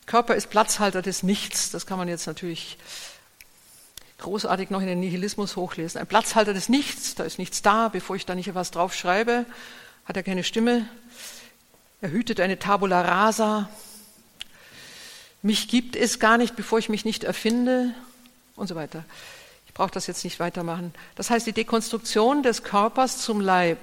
[0.06, 1.71] Körper ist Platzhalter des Nichts.
[1.71, 2.78] Das kann man jetzt natürlich
[4.19, 5.99] großartig noch in den Nihilismus hochlesen.
[5.99, 9.45] Ein Platzhalter des Nichts, da ist nichts da, bevor ich da nicht etwas drauf schreibe,
[10.05, 10.88] hat er keine Stimme.
[12.01, 13.69] Er hütet eine Tabula rasa.
[15.41, 17.93] Mich gibt es gar nicht, bevor ich mich nicht erfinde
[18.55, 19.05] und so weiter.
[19.67, 20.93] Ich brauche das jetzt nicht weitermachen.
[21.15, 23.77] Das heißt, die Dekonstruktion des Körpers zum Leib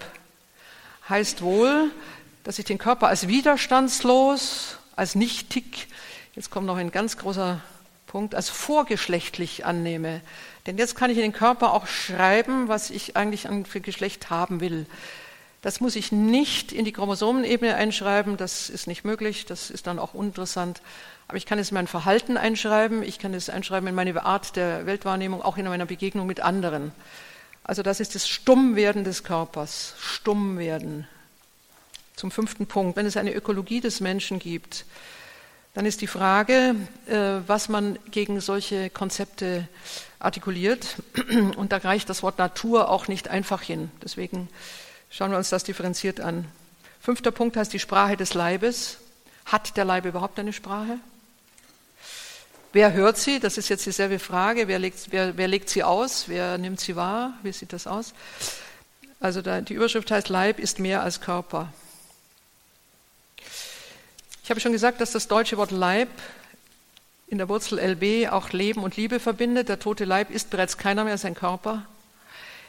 [1.08, 1.90] heißt wohl,
[2.44, 5.88] dass ich den Körper als widerstandslos, als nichtig,
[6.34, 7.60] jetzt kommt noch ein ganz großer
[8.06, 10.20] Punkt, als vorgeschlechtlich annehme.
[10.66, 14.60] Denn jetzt kann ich in den Körper auch schreiben, was ich eigentlich für Geschlecht haben
[14.60, 14.86] will.
[15.62, 19.98] Das muss ich nicht in die Chromosomenebene einschreiben, das ist nicht möglich, das ist dann
[19.98, 20.80] auch uninteressant.
[21.28, 24.54] Aber ich kann es in mein Verhalten einschreiben, ich kann es einschreiben in meine Art
[24.54, 26.92] der Weltwahrnehmung, auch in meiner Begegnung mit anderen.
[27.64, 31.08] Also das ist das Stummwerden des Körpers, Stummwerden.
[32.14, 32.96] Zum fünften Punkt.
[32.96, 34.84] Wenn es eine Ökologie des Menschen gibt,
[35.76, 36.74] dann ist die Frage,
[37.06, 39.68] äh, was man gegen solche Konzepte
[40.18, 40.96] artikuliert.
[41.56, 43.90] Und da reicht das Wort Natur auch nicht einfach hin.
[44.02, 44.48] Deswegen
[45.10, 46.46] schauen wir uns das differenziert an.
[46.98, 48.96] Fünfter Punkt heißt die Sprache des Leibes.
[49.44, 50.98] Hat der Leib überhaupt eine Sprache?
[52.72, 53.38] Wer hört sie?
[53.38, 54.68] Das ist jetzt dieselbe Frage.
[54.68, 56.26] Wer legt, wer, wer legt sie aus?
[56.26, 57.34] Wer nimmt sie wahr?
[57.42, 58.14] Wie sieht das aus?
[59.20, 61.70] Also da, die Überschrift heißt Leib ist mehr als Körper.
[64.46, 66.08] Ich habe schon gesagt, dass das deutsche Wort Leib
[67.26, 69.68] in der Wurzel LB auch Leben und Liebe verbindet.
[69.68, 71.84] Der tote Leib ist bereits keiner mehr, sein Körper.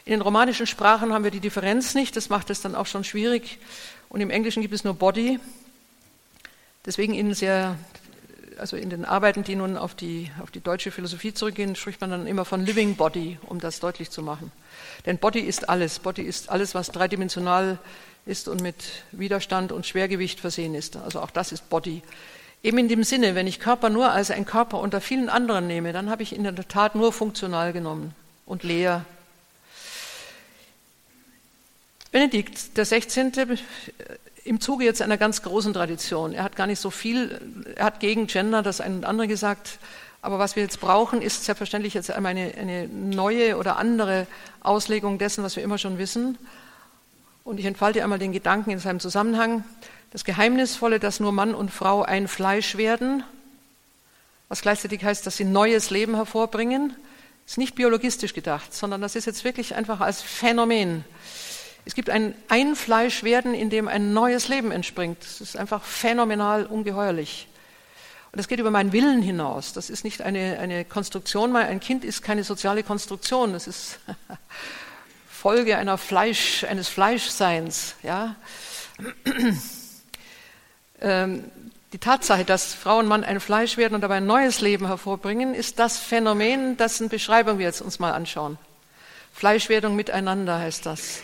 [0.04, 3.04] In den romanischen Sprachen haben wir die Differenz nicht, das macht es dann auch schon
[3.04, 3.60] schwierig.
[4.10, 5.40] Und im Englischen gibt es nur Body.
[6.84, 7.78] Deswegen in sehr,
[8.58, 12.10] also in den Arbeiten, die nun auf die, auf die deutsche Philosophie zurückgehen, spricht man
[12.10, 14.52] dann immer von Living Body, um das deutlich zu machen.
[15.06, 16.00] Denn Body ist alles.
[16.00, 17.78] Body ist alles, was dreidimensional
[18.28, 18.76] ist und mit
[19.12, 20.98] Widerstand und Schwergewicht versehen ist.
[20.98, 22.02] Also auch das ist Body.
[22.64, 25.94] Eben in dem Sinne, wenn ich Körper nur als ein Körper unter vielen anderen nehme,
[25.94, 28.14] dann habe ich in der Tat nur funktional genommen
[28.46, 29.06] und leer.
[32.12, 33.60] Benedikt der 16.
[34.44, 36.34] im Zuge jetzt einer ganz großen Tradition.
[36.34, 37.40] Er hat gar nicht so viel,
[37.76, 39.78] er hat gegen Gender das eine und andere gesagt,
[40.22, 44.26] aber was wir jetzt brauchen, ist selbstverständlich jetzt einmal eine, eine neue oder andere
[44.62, 46.38] Auslegung dessen, was wir immer schon wissen.
[47.48, 49.64] Und ich entfalte einmal den Gedanken in seinem Zusammenhang.
[50.12, 53.24] Das Geheimnisvolle, dass nur Mann und Frau ein Fleisch werden,
[54.50, 56.94] was gleichzeitig heißt, dass sie neues Leben hervorbringen,
[57.46, 61.06] ist nicht biologistisch gedacht, sondern das ist jetzt wirklich einfach als Phänomen.
[61.86, 65.20] Es gibt ein Einfleischwerden, in dem ein neues Leben entspringt.
[65.22, 67.48] Das ist einfach phänomenal ungeheuerlich.
[68.34, 69.72] Und das geht über meinen Willen hinaus.
[69.72, 71.56] Das ist nicht eine, eine Konstruktion.
[71.56, 73.54] Ein Kind ist keine soziale Konstruktion.
[73.54, 74.00] Das ist
[75.38, 77.94] Folge einer Fleisch, eines Fleischseins.
[78.02, 78.36] Ja?
[81.00, 81.44] Ähm,
[81.94, 85.54] die Tatsache, dass Frau und Mann ein Fleisch werden und dabei ein neues Leben hervorbringen,
[85.54, 88.58] ist das Phänomen, dessen Beschreibung wir jetzt uns mal anschauen.
[89.32, 91.22] Fleischwerdung miteinander heißt das.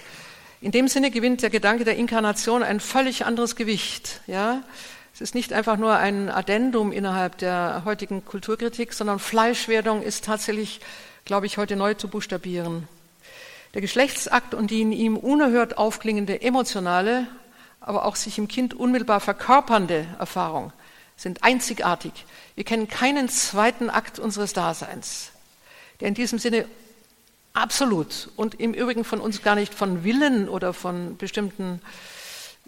[0.62, 4.22] In dem Sinne gewinnt der Gedanke der Inkarnation ein völlig anderes Gewicht.
[4.28, 4.62] Ja?
[5.16, 10.82] Es ist nicht einfach nur ein Addendum innerhalb der heutigen Kulturkritik, sondern Fleischwerdung ist tatsächlich,
[11.26, 12.88] glaube ich, heute neu zu buchstabieren.
[13.74, 17.28] Der Geschlechtsakt und die in ihm unerhört aufklingende emotionale,
[17.82, 20.72] aber auch sich im Kind unmittelbar verkörpernde Erfahrung
[21.16, 22.12] sind einzigartig.
[22.56, 25.32] Wir kennen keinen zweiten Akt unseres Daseins,
[26.00, 26.66] der in diesem Sinne
[27.54, 31.82] absolut und im Übrigen von uns gar nicht von Willen oder von bestimmten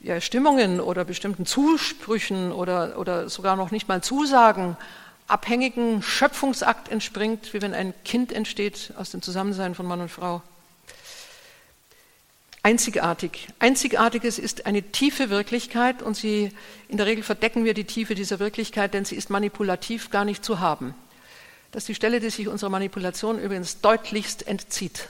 [0.02, 4.78] ja, Stimmungen oder bestimmten Zusprüchen oder, oder sogar noch nicht mal Zusagen
[5.28, 10.44] abhängigen Schöpfungsakt entspringt, wie wenn ein Kind entsteht aus dem Zusammensein von Mann und Frau.
[12.66, 13.48] Einzigartig.
[13.60, 16.52] Einzigartiges ist eine tiefe Wirklichkeit und sie,
[16.90, 20.44] in der Regel verdecken wir die Tiefe dieser Wirklichkeit, denn sie ist manipulativ gar nicht
[20.44, 20.96] zu haben.
[21.72, 25.10] Das ist die Stelle, die sich unserer Manipulation übrigens deutlichst entzieht.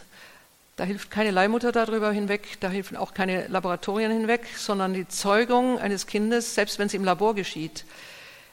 [0.76, 5.80] Da hilft keine Leihmutter darüber hinweg, da helfen auch keine Laboratorien hinweg, sondern die Zeugung
[5.80, 7.86] eines Kindes, selbst wenn sie im Labor geschieht,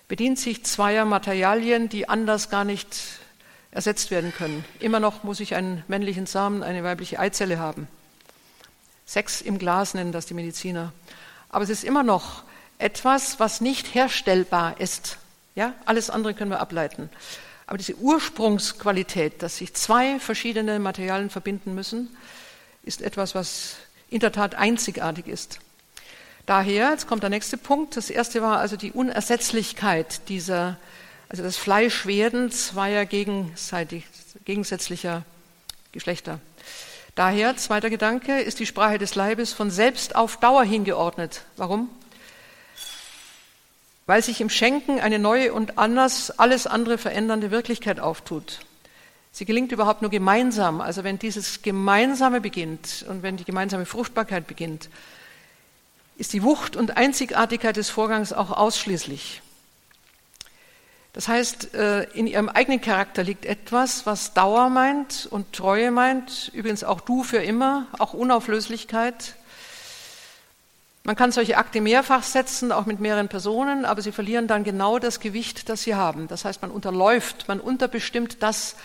[0.07, 2.97] bedient sich zweier Materialien, die anders gar nicht
[3.73, 4.65] ersetzt werden können.
[4.79, 7.89] Immer noch muss ich einen männlichen Samen, eine weibliche Eizelle haben.
[9.07, 10.93] Sex im Glas nennen das die Mediziner.
[11.49, 12.45] Aber es ist immer noch
[12.79, 15.19] etwas, was nicht herstellbar ist.
[15.55, 17.11] Ja, alles andere können wir ableiten.
[17.67, 22.15] Aber diese Ursprungsqualität, dass sich zwei verschiedene Materialien verbinden müssen,
[22.83, 23.77] ist etwas, was
[24.11, 25.59] in der Tat einzigartig ist.
[26.45, 27.97] Daher, jetzt kommt der nächste Punkt.
[27.97, 30.77] Das erste war also die Unersetzlichkeit dieser,
[31.29, 34.05] also das Fleischwerden zweier gegenseitig,
[34.45, 35.25] gegensätzlicher
[35.93, 36.41] Geschlechter.
[37.15, 41.43] Daher, zweiter Gedanke, ist die Sprache des Leibes von selbst auf Dauer hingeordnet.
[41.57, 41.91] Warum?
[44.07, 48.61] weil sich im Schenken eine neue und anders alles andere verändernde Wirklichkeit auftut.
[49.31, 54.47] Sie gelingt überhaupt nur gemeinsam, also wenn dieses Gemeinsame beginnt und wenn die gemeinsame Fruchtbarkeit
[54.47, 54.91] beginnt,
[56.19, 59.41] ist die Wucht und Einzigartigkeit des Vorgangs auch ausschließlich.
[61.13, 66.51] Das heißt, äh, in ihrem eigenen Charakter liegt etwas, was Dauer meint und Treue meint,
[66.55, 69.35] übrigens auch du für immer, auch Unauflöslichkeit,
[71.05, 75.01] man kann solche Akte mehrfach setzen, auch mit mehreren Personen, aber sie verlieren dann genau
[75.01, 76.29] das Gewicht, das sie haben.
[76.29, 78.77] Das heißt, man unterläuft, man unterbestimmt das,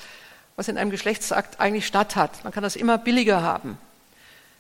[0.56, 2.44] was in einem Geschlechtsakt eigentlich statt hat.
[2.44, 3.78] Man kann das immer billiger haben.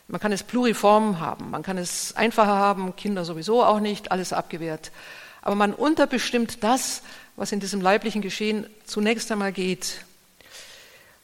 [0.07, 4.33] Man kann es pluriform haben, man kann es einfacher haben, Kinder sowieso auch nicht, alles
[4.33, 4.91] abgewehrt.
[5.41, 7.01] Aber man unterbestimmt das,
[7.37, 10.03] was in diesem leiblichen Geschehen zunächst einmal geht.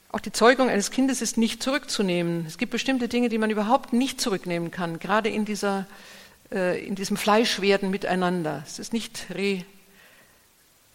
[0.09, 2.45] Auch die Zeugung eines Kindes ist nicht zurückzunehmen.
[2.47, 5.87] Es gibt bestimmte Dinge, die man überhaupt nicht zurücknehmen kann, gerade in dieser
[6.51, 8.63] äh, in diesem Fleischwerden miteinander.
[8.65, 9.65] Es ist nicht re,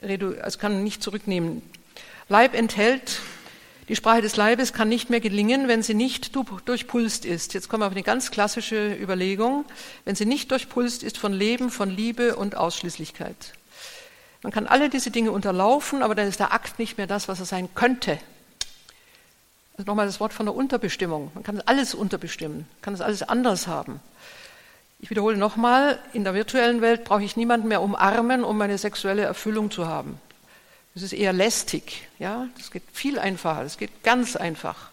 [0.01, 1.63] re, also kann nicht zurücknehmen.
[2.29, 3.21] Leib enthält,
[3.89, 7.55] die Sprache des Leibes kann nicht mehr gelingen, wenn sie nicht durchpulst ist.
[7.55, 9.65] Jetzt kommen wir auf eine ganz klassische Überlegung.
[10.05, 13.58] Wenn sie nicht durchpulst ist von Leben, von Liebe und Ausschließlichkeit.
[14.43, 17.41] Man kann alle diese Dinge unterlaufen, aber dann ist der Akt nicht mehr das, was
[17.41, 18.19] er sein könnte.
[19.77, 21.31] Also nochmal das Wort von der Unterbestimmung.
[21.35, 24.01] Man kann alles unterbestimmen, kann das alles anders haben.
[25.01, 29.23] Ich wiederhole nochmal, in der virtuellen Welt brauche ich niemanden mehr umarmen, um meine sexuelle
[29.23, 30.21] Erfüllung zu haben.
[30.95, 32.09] Das ist eher lästig.
[32.19, 32.49] Ja?
[32.57, 34.91] Das geht viel einfacher, das geht ganz einfach.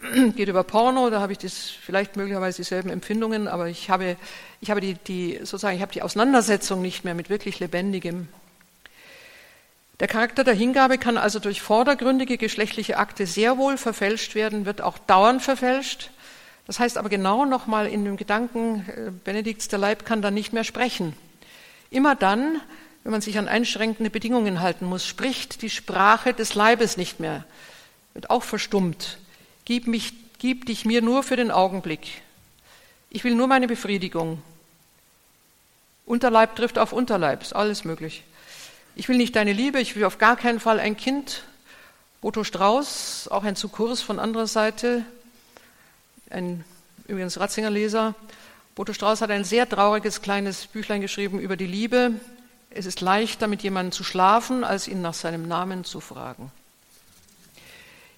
[0.36, 4.16] Geht über Porno, da habe ich das vielleicht möglicherweise dieselben Empfindungen, aber ich habe,
[4.60, 8.28] ich habe die, die, sozusagen, ich habe die Auseinandersetzung nicht mehr mit wirklich Lebendigem.
[10.00, 14.80] Der Charakter der Hingabe kann also durch vordergründige geschlechtliche Akte sehr wohl verfälscht werden, wird
[14.80, 16.10] auch dauernd verfälscht.
[16.68, 20.52] Das heißt aber genau nochmal in dem Gedanken, äh, Benedikts, der Leib kann dann nicht
[20.52, 21.14] mehr sprechen.
[21.90, 22.60] Immer dann,
[23.02, 27.44] wenn man sich an einschränkende Bedingungen halten muss, spricht die Sprache des Leibes nicht mehr,
[28.14, 29.18] wird auch verstummt.
[29.64, 32.22] Gib, mich, gib dich mir nur für den Augenblick.
[33.10, 34.42] Ich will nur meine Befriedigung.
[36.04, 38.22] Unterleib trifft auf Unterleib, ist alles möglich.
[38.98, 41.44] Ich will nicht deine Liebe, ich will auf gar keinen Fall ein Kind.
[42.20, 45.04] Boto Strauß, auch ein Zukurs von anderer Seite,
[46.30, 46.64] ein
[47.06, 48.16] übrigens Ratzinger-Leser.
[48.74, 52.10] Boto Strauß hat ein sehr trauriges kleines Büchlein geschrieben über die Liebe.
[52.70, 56.50] Es ist leichter, mit jemandem zu schlafen, als ihn nach seinem Namen zu fragen.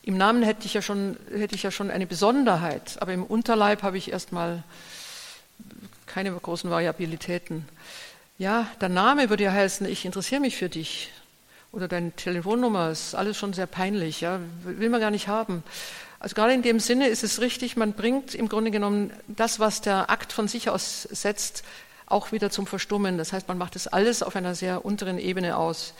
[0.02, 3.82] Im Namen hätte ich ja schon, hätte ich ja schon eine Besonderheit, aber im Unterleib
[3.82, 4.62] habe ich erstmal
[6.06, 7.68] keine großen Variabilitäten.
[8.41, 11.12] Ja, der Name würde ja heißen, ich interessiere mich für dich.
[11.72, 15.62] Oder deine Telefonnummer ist alles schon sehr peinlich, ja, will man gar nicht haben.
[16.20, 19.82] Also gerade in dem Sinne ist es richtig, man bringt im Grunde genommen das, was
[19.82, 21.64] der Akt von sich aus setzt,
[22.07, 23.18] auch wieder zum Verstummen.
[23.18, 25.93] Das heißt, man macht das alles auf einer sehr unteren Ebene aus.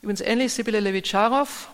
[0.00, 1.68] Übrigens ähnlich Sibylle Levitscharow,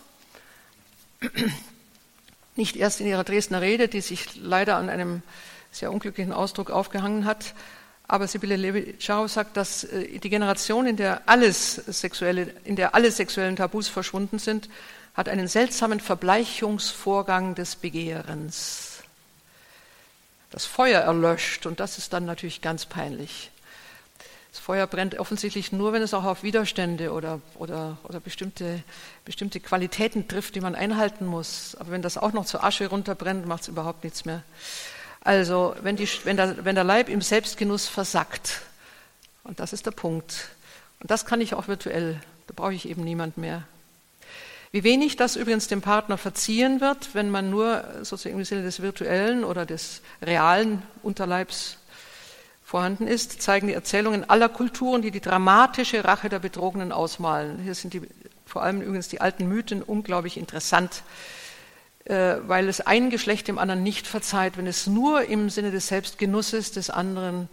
[2.57, 5.23] nicht erst in ihrer Dresdner Rede, die sich leider an einem
[5.71, 7.55] sehr unglücklichen Ausdruck aufgehangen hat,
[8.09, 13.13] aber Sibylle Levitscharow sagt, dass äh, die Generation, in der alles sexuelle, in der alle
[13.13, 14.71] sexuellen Tabus verschwunden sind,
[15.15, 19.03] hat einen seltsamen Verbleichungsvorgang des Begehrens.
[20.51, 23.51] Das Feuer erlöscht und das ist dann natürlich ganz peinlich.
[24.53, 28.83] Das Feuer brennt offensichtlich nur, wenn es auch auf Widerstände oder, oder, oder bestimmte,
[29.27, 31.77] bestimmte Qualitäten trifft, die man einhalten muss.
[31.79, 34.43] Aber wenn das auch noch zur Asche runterbrennt, macht es überhaupt nichts mehr.
[35.29, 38.63] Also wenn, die, wenn, der, wenn der Leib im Selbstgenuss versackt,
[39.45, 40.49] und das ist der Punkt,
[41.01, 43.65] und das kann ich auch virtuell, da brauche ich eben niemand mehr.
[44.73, 48.81] Wie wenig das übrigens dem Partner verziehen wird, wenn man nur sozusagen im Sinne des
[48.81, 51.77] virtuellen oder des realen Unterleibs
[52.65, 57.59] vorhanden ist, zeigen die Erzählungen aller Kulturen, die die dramatische Rache der Betrogenen ausmalen.
[57.59, 58.01] Hier sind die,
[58.47, 61.03] vor allem übrigens die alten Mythen unglaublich interessant,
[62.09, 66.73] weil es ein Geschlecht dem anderen nicht verzeiht, wenn es nur im Sinne des Selbstgenusses
[66.73, 67.49] des anderen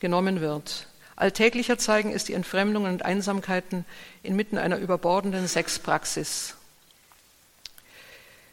[0.00, 0.88] genommen wird.
[1.14, 3.84] Alltäglicher zeigen es die Entfremdungen und Einsamkeiten
[4.22, 6.56] inmitten einer überbordenden Sexpraxis.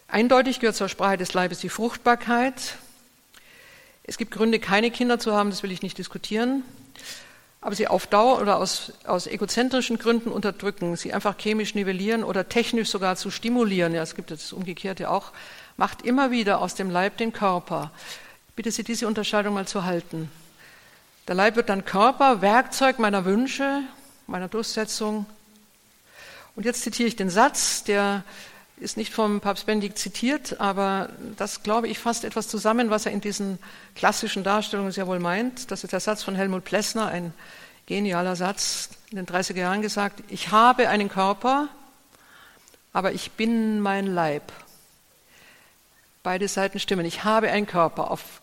[0.08, 2.78] Eindeutig gehört zur Sprache des Leibes die Fruchtbarkeit,
[4.10, 6.64] es gibt Gründe, keine Kinder zu haben, das will ich nicht diskutieren.
[7.62, 12.48] Aber sie auf Dauer oder aus, aus egozentrischen Gründen unterdrücken, sie einfach chemisch nivellieren oder
[12.48, 15.32] technisch sogar zu stimulieren, ja, es gibt das Umgekehrte auch,
[15.76, 17.92] macht immer wieder aus dem Leib den Körper.
[18.50, 20.32] Ich bitte Sie, diese Unterscheidung mal zu halten.
[21.28, 23.82] Der Leib wird dann Körper, Werkzeug meiner Wünsche,
[24.26, 25.26] meiner Durchsetzung.
[26.56, 28.24] Und jetzt zitiere ich den Satz, der
[28.80, 33.12] ist nicht vom Papst Benedikt zitiert, aber das, glaube ich, fasst etwas zusammen, was er
[33.12, 33.60] in diesen
[33.96, 35.72] klassischen Darstellungen sehr wohl meint.
[35.72, 37.34] Das ist der Satz von Helmut Plessner, ein
[37.86, 41.68] genialer Satz in den 30er Jahren gesagt, ich habe einen Körper,
[42.94, 44.52] aber ich bin mein Leib.
[46.24, 47.06] Beide Seiten stimmen.
[47.06, 48.12] Ich habe einen Körper.
[48.12, 48.42] Auf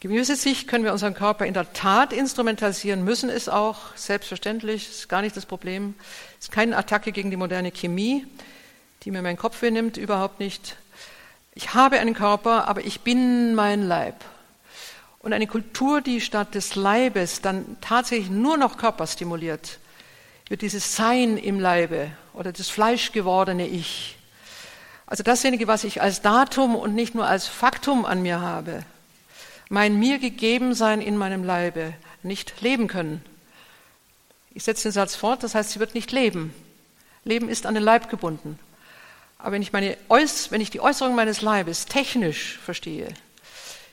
[0.00, 5.08] gewisse Sicht können wir unseren Körper in der Tat instrumentalisieren, müssen es auch, selbstverständlich, ist
[5.08, 5.94] gar nicht das Problem.
[6.38, 8.26] Es ist keine Attacke gegen die moderne Chemie
[9.06, 10.74] die mir meinen Kopf wegnimmt, überhaupt nicht.
[11.54, 14.16] Ich habe einen Körper, aber ich bin mein Leib.
[15.20, 19.78] Und eine Kultur, die statt des Leibes dann tatsächlich nur noch Körper stimuliert,
[20.48, 24.16] wird dieses Sein im Leibe oder das fleischgewordene Ich.
[25.06, 28.82] Also dasjenige, was ich als Datum und nicht nur als Faktum an mir habe,
[29.68, 31.92] mein mir gegeben sein in meinem Leibe,
[32.24, 33.24] nicht leben können.
[34.52, 36.52] Ich setze den Satz fort, das heißt, sie wird nicht leben.
[37.22, 38.58] Leben ist an den Leib gebunden.
[39.46, 43.06] Aber wenn ich, meine, wenn ich die Äußerung meines Leibes technisch verstehe,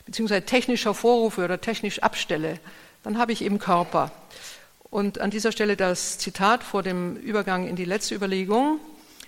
[0.03, 2.59] beziehungsweise technisch hervorrufe oder technisch abstelle,
[3.03, 4.11] dann habe ich eben Körper.
[4.81, 8.79] Und an dieser Stelle das Zitat vor dem Übergang in die letzte Überlegung.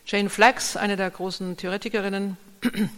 [0.07, 2.37] Jane Flax, eine der großen Theoretikerinnen,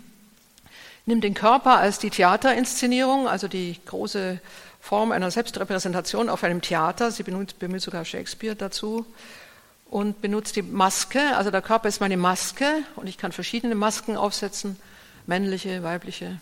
[1.05, 4.39] nimmt den Körper als die Theaterinszenierung, also die große
[4.80, 7.11] Form einer Selbstrepräsentation auf einem Theater.
[7.11, 9.05] Sie bemüht sogar Shakespeare dazu
[9.89, 11.35] und benutzt die Maske.
[11.35, 14.77] Also der Körper ist meine Maske und ich kann verschiedene Masken aufsetzen,
[15.25, 16.39] männliche, weibliche.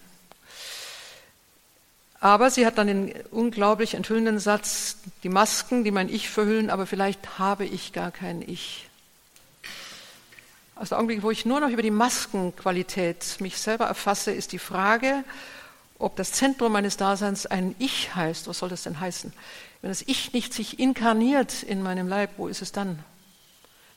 [2.20, 6.88] Aber sie hat dann den unglaublich enthüllenden Satz, die Masken, die mein Ich verhüllen, aber
[6.88, 8.88] vielleicht habe ich gar kein Ich.
[10.76, 14.60] Also der Augenblick, wo ich nur noch über die Maskenqualität mich selber erfasse, ist die
[14.60, 15.24] Frage,
[16.00, 18.48] ob das Zentrum meines Daseins ein Ich heißt.
[18.48, 19.32] Was soll das denn heißen?
[19.82, 23.00] Wenn das Ich nicht sich inkarniert in meinem Leib, wo ist es dann?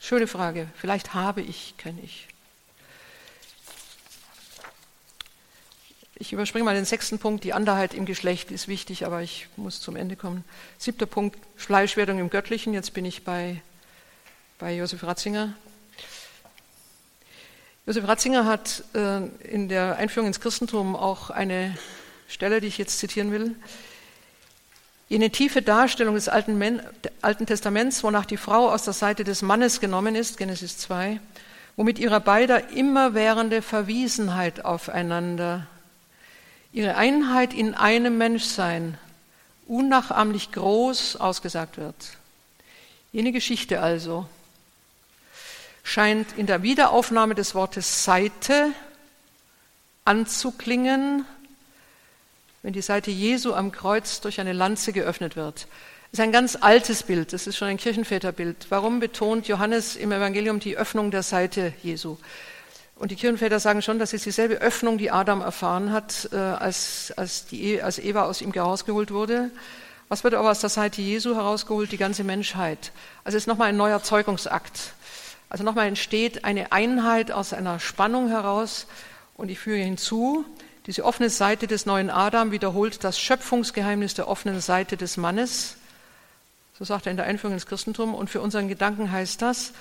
[0.01, 0.69] Schöne Frage.
[0.77, 2.29] Vielleicht habe ich, kenne ich.
[6.21, 7.45] Ich überspringe mal den sechsten Punkt.
[7.45, 10.45] Die Anderheit im Geschlecht ist wichtig, aber ich muss zum Ende kommen.
[10.77, 12.75] Siebter Punkt, Fleischwerdung im Göttlichen.
[12.75, 13.63] Jetzt bin ich bei,
[14.59, 15.55] bei Josef Ratzinger.
[17.87, 21.79] Josef Ratzinger hat äh, in der Einführung ins Christentum auch eine
[22.27, 23.55] Stelle, die ich jetzt zitieren will.
[25.09, 26.83] Jene tiefe Darstellung des Alten,
[27.23, 31.19] Alten, Testaments, wonach die Frau aus der Seite des Mannes genommen ist, Genesis 2,
[31.77, 35.67] womit ihrer beider immerwährende Verwiesenheit aufeinander,
[36.73, 38.99] ihre Einheit in einem Menschsein
[39.67, 41.95] unnachahmlich groß ausgesagt wird.
[43.11, 44.27] Jene Geschichte also
[45.83, 48.73] scheint in der Wiederaufnahme des Wortes Seite
[50.05, 51.25] anzuklingen,
[52.63, 55.69] wenn die Seite Jesu am Kreuz durch eine Lanze geöffnet wird.
[56.11, 58.67] Das ist ein ganz altes Bild, das ist schon ein Kirchenväterbild.
[58.71, 62.17] Warum betont Johannes im Evangelium die Öffnung der Seite Jesu?
[62.97, 67.13] Und die Kirchenväter sagen schon, das ist dieselbe Öffnung, die Adam erfahren hat, äh, als,
[67.17, 69.51] als, die, als Eva aus ihm herausgeholt wurde.
[70.09, 71.93] Was wird aber aus der Seite Jesu herausgeholt?
[71.93, 72.91] Die ganze Menschheit.
[73.23, 74.95] Also es ist nochmal ein neuer Zeugungsakt.
[75.49, 78.87] Also nochmal entsteht eine Einheit aus einer Spannung heraus.
[79.37, 80.45] Und ich führe hinzu,
[80.89, 85.77] diese offene Seite des neuen Adam wiederholt das Schöpfungsgeheimnis der offenen Seite des Mannes.
[86.79, 88.15] So sagt er in der Einführung ins Christentum.
[88.15, 89.75] Und für unseren Gedanken heißt das,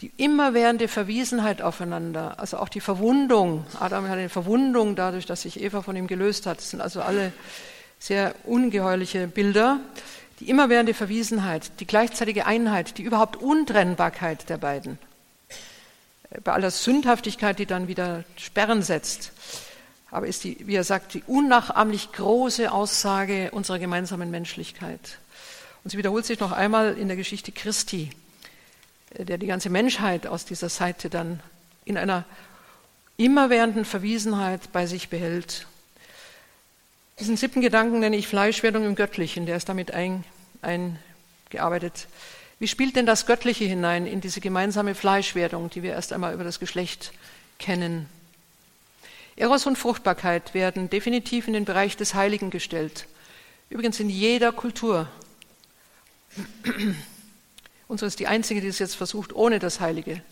[0.00, 3.66] die immerwährende Verwiesenheit aufeinander, also auch die Verwundung.
[3.78, 6.58] Adam hat eine Verwundung dadurch, dass sich Eva von ihm gelöst hat.
[6.58, 7.32] Das sind also alle
[8.00, 9.78] sehr ungeheuerliche Bilder.
[10.40, 14.98] die immerwährende Verwiesenheit, die gleichzeitige Einheit, die überhaupt Untrennbarkeit der beiden.
[16.42, 19.32] Bei aller Sündhaftigkeit, die dann wieder Sperren setzt,
[20.10, 25.18] aber ist die, wie er sagt, die unnachahmlich große Aussage unserer gemeinsamen Menschlichkeit.
[25.84, 28.10] Und sie wiederholt sich noch einmal in der Geschichte Christi,
[29.16, 31.40] der die ganze Menschheit aus dieser Seite dann
[31.84, 32.24] in einer
[33.16, 35.66] immerwährenden Verwiesenheit bei sich behält.
[37.18, 40.24] Diesen siebten Gedanken nenne ich Fleischwerdung im Göttlichen, der ist damit ein,
[40.62, 42.06] eingearbeitet.
[42.60, 46.44] Wie spielt denn das Göttliche hinein in diese gemeinsame Fleischwerdung, die wir erst einmal über
[46.44, 47.12] das Geschlecht
[47.58, 48.08] kennen?
[49.38, 53.06] Eros und Fruchtbarkeit werden definitiv in den Bereich des Heiligen gestellt.
[53.70, 55.06] Übrigens in jeder Kultur.
[57.88, 60.22] Unsere ist die einzige, die es jetzt versucht, ohne das Heilige.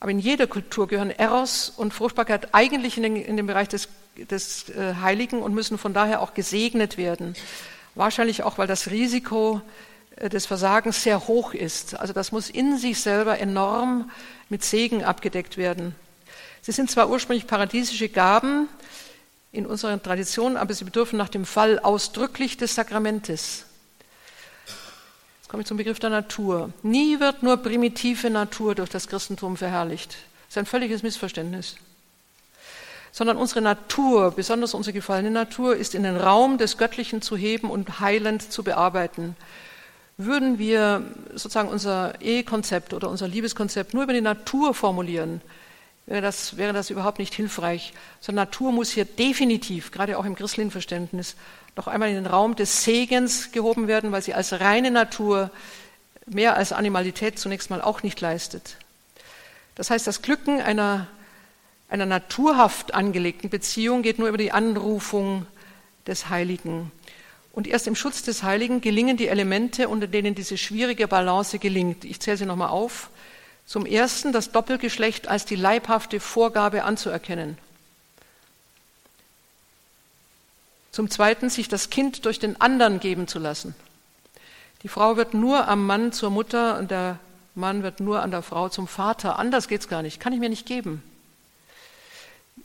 [0.00, 3.88] Aber in jeder Kultur gehören Eros und Fruchtbarkeit eigentlich in den, in den Bereich des,
[4.16, 7.34] des äh, Heiligen und müssen von daher auch gesegnet werden.
[7.94, 9.62] Wahrscheinlich auch, weil das Risiko
[10.16, 11.98] äh, des Versagens sehr hoch ist.
[11.98, 14.10] Also das muss in sich selber enorm
[14.50, 15.94] mit Segen abgedeckt werden.
[16.62, 18.68] Sie sind zwar ursprünglich paradiesische Gaben
[19.52, 23.64] in unserer Tradition, aber sie bedürfen nach dem Fall ausdrücklich des Sakramentes.
[25.40, 26.70] Jetzt komme ich zum Begriff der Natur.
[26.82, 30.10] Nie wird nur primitive Natur durch das Christentum verherrlicht.
[30.10, 31.76] Das ist ein völliges Missverständnis.
[33.10, 37.70] Sondern unsere Natur, besonders unsere gefallene Natur, ist in den Raum des Göttlichen zu heben
[37.70, 39.34] und heilend zu bearbeiten.
[40.16, 45.40] Würden wir sozusagen unser Ehekonzept oder unser Liebeskonzept nur über die Natur formulieren,
[46.10, 47.92] wäre das, wäre das überhaupt nicht hilfreich.
[48.20, 51.36] So Natur muss hier definitiv, gerade auch im christlichen Verständnis,
[51.76, 55.50] noch einmal in den Raum des Segens gehoben werden, weil sie als reine Natur
[56.26, 58.76] mehr als Animalität zunächst mal auch nicht leistet.
[59.76, 61.06] Das heißt, das Glücken einer,
[61.88, 65.46] einer naturhaft angelegten Beziehung geht nur über die Anrufung
[66.08, 66.90] des Heiligen.
[67.52, 72.04] Und erst im Schutz des Heiligen gelingen die Elemente, unter denen diese schwierige Balance gelingt.
[72.04, 73.10] Ich zähle sie nochmal auf.
[73.70, 77.56] Zum Ersten das Doppelgeschlecht als die leibhafte Vorgabe anzuerkennen.
[80.90, 83.76] Zum Zweiten sich das Kind durch den anderen geben zu lassen.
[84.82, 87.20] Die Frau wird nur am Mann zur Mutter und der
[87.54, 89.38] Mann wird nur an der Frau zum Vater.
[89.38, 90.18] Anders geht es gar nicht.
[90.18, 91.00] Kann ich mir nicht geben.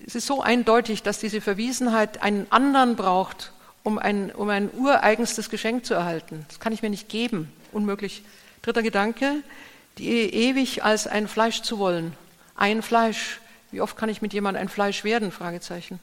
[0.03, 3.51] Es ist so eindeutig, dass diese Verwiesenheit einen anderen braucht,
[3.83, 6.47] um ein, um ein ureigenstes Geschenk zu erhalten.
[6.47, 7.53] Das kann ich mir nicht geben.
[7.71, 8.23] Unmöglich.
[8.63, 9.43] Dritter Gedanke
[9.97, 12.13] die ewig als ein Fleisch zu wollen.
[12.55, 13.39] Ein Fleisch.
[13.71, 15.31] Wie oft kann ich mit jemandem ein Fleisch werden?
[15.31, 15.99] Fragezeichen.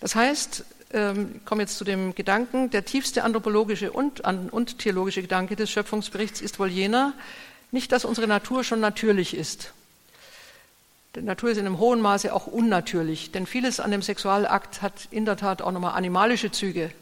[0.00, 5.22] Das heißt, ähm, ich komme jetzt zu dem Gedanken, der tiefste anthropologische und, und theologische
[5.22, 7.14] Gedanke des Schöpfungsberichts ist wohl jener,
[7.72, 9.72] nicht, dass unsere Natur schon natürlich ist.
[11.16, 15.08] Die Natur ist in einem hohen Maße auch unnatürlich, denn vieles an dem Sexualakt hat
[15.10, 16.92] in der Tat auch nochmal animalische Züge.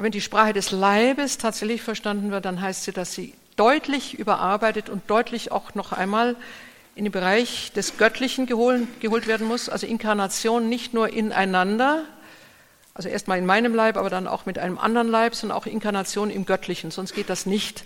[0.00, 4.18] Aber wenn die Sprache des Leibes tatsächlich verstanden wird, dann heißt sie, dass sie deutlich
[4.18, 6.36] überarbeitet und deutlich auch noch einmal
[6.94, 9.68] in den Bereich des Göttlichen geholt, geholt werden muss.
[9.68, 12.04] Also Inkarnation nicht nur ineinander,
[12.94, 16.30] also erstmal in meinem Leib, aber dann auch mit einem anderen Leib, sondern auch Inkarnation
[16.30, 17.84] im Göttlichen, sonst geht das nicht.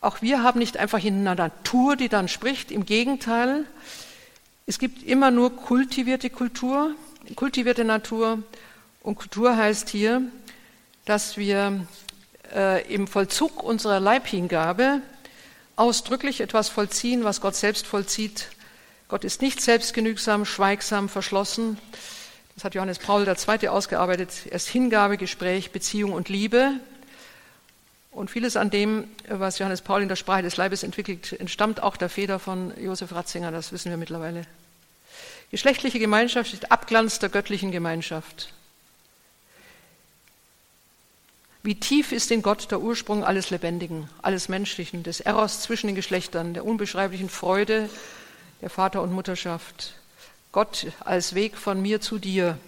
[0.00, 3.64] Auch wir haben nicht einfach eine Natur, die dann spricht, im Gegenteil,
[4.66, 6.96] es gibt immer nur kultivierte Kultur,
[7.36, 8.42] kultivierte Natur
[9.04, 10.22] und Kultur heißt hier,
[11.04, 11.86] dass wir
[12.54, 15.02] äh, im Vollzug unserer Leibhingabe
[15.76, 18.48] ausdrücklich etwas vollziehen, was Gott selbst vollzieht.
[19.08, 21.78] Gott ist nicht selbstgenügsam, schweigsam, verschlossen.
[22.54, 23.68] Das hat Johannes Paul II.
[23.68, 24.30] ausgearbeitet.
[24.46, 26.74] Er ist Hingabe, Gespräch, Beziehung und Liebe.
[28.12, 31.96] Und vieles an dem, was Johannes Paul in der Sprache des Leibes entwickelt, entstammt auch
[31.96, 34.46] der Feder von Josef Ratzinger, das wissen wir mittlerweile.
[35.50, 38.52] Geschlechtliche Gemeinschaft ist Abglanz der göttlichen Gemeinschaft.
[41.64, 45.96] Wie tief ist in Gott der Ursprung alles Lebendigen, alles Menschlichen, des Eros zwischen den
[45.96, 47.88] Geschlechtern, der unbeschreiblichen Freude
[48.60, 49.94] der Vater- und Mutterschaft.
[50.52, 52.58] Gott als Weg von mir zu dir.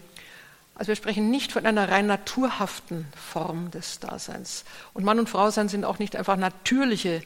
[0.74, 4.64] Also wir sprechen nicht von einer rein naturhaften Form des Daseins.
[4.94, 7.20] Und Mann und Frau sein sind auch nicht einfach natürliche,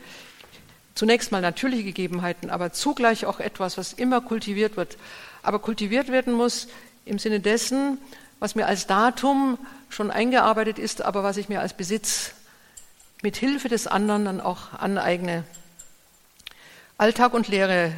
[0.97, 4.99] zunächst mal natürliche Gegebenheiten, aber zugleich auch etwas, was immer kultiviert wird.
[5.45, 6.67] Aber kultiviert werden muss
[7.05, 7.99] im Sinne dessen,
[8.41, 9.59] was mir als Datum
[9.91, 12.33] schon eingearbeitet ist, aber was ich mir als Besitz
[13.23, 15.45] mit Hilfe des anderen dann auch aneigne.
[16.97, 17.93] Alltag und Lehre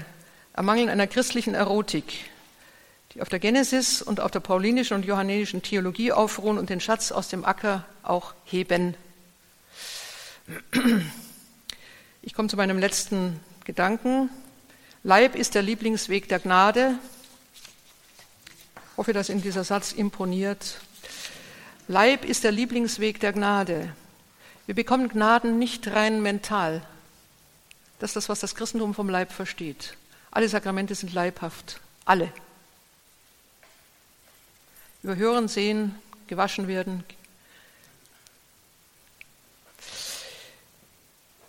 [0.53, 2.31] ermangeln einer christlichen Erotik,
[3.15, 7.13] die auf der Genesis und auf der paulinischen und johannänischen Theologie aufruhen und den Schatz
[7.13, 8.97] aus dem Acker auch heben.
[12.23, 14.29] Ich komme zu meinem letzten Gedanken.
[15.05, 16.99] Leib ist der Lieblingsweg der Gnade.
[19.03, 20.79] Hoffe, dass Ihnen dieser Satz imponiert.
[21.89, 23.93] Leib ist der Lieblingsweg der Gnade.
[24.67, 26.87] Wir bekommen Gnaden nicht rein mental.
[27.99, 29.97] Das ist das, was das Christentum vom Leib versteht.
[30.31, 31.81] Alle Sakramente sind leibhaft.
[32.05, 32.33] Alle.
[35.03, 35.97] Über Hören, Sehen,
[36.29, 37.03] gewaschen werden.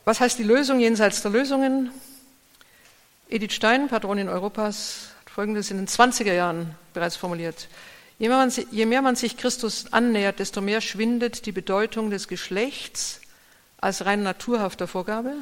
[0.06, 1.91] Was heißt die Lösung jenseits der Lösungen?
[3.30, 7.67] Edith Stein, Patronin Europas, Folgendes in den 20er Jahren bereits formuliert.
[8.19, 12.27] Je mehr, man, je mehr man sich Christus annähert, desto mehr schwindet die Bedeutung des
[12.27, 13.19] Geschlechts
[13.81, 15.34] als rein naturhafter Vorgabe.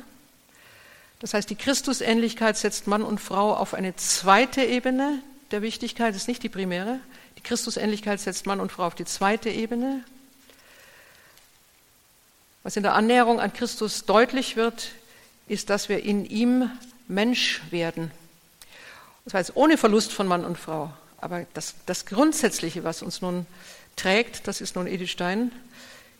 [1.19, 5.21] Das heißt, die Christusähnlichkeit setzt Mann und Frau auf eine zweite Ebene
[5.51, 7.01] der Wichtigkeit, ist nicht die primäre.
[7.37, 10.05] Die Christusähnlichkeit setzt Mann und Frau auf die zweite Ebene.
[12.63, 14.91] Was in der Annäherung an Christus deutlich wird,
[15.49, 16.71] ist, dass wir in ihm
[17.09, 18.09] Mensch werden.
[19.25, 20.91] Das heißt, ohne Verlust von Mann und Frau.
[21.19, 23.45] Aber das, das Grundsätzliche, was uns nun
[23.95, 25.51] trägt, das ist nun Edith Stein,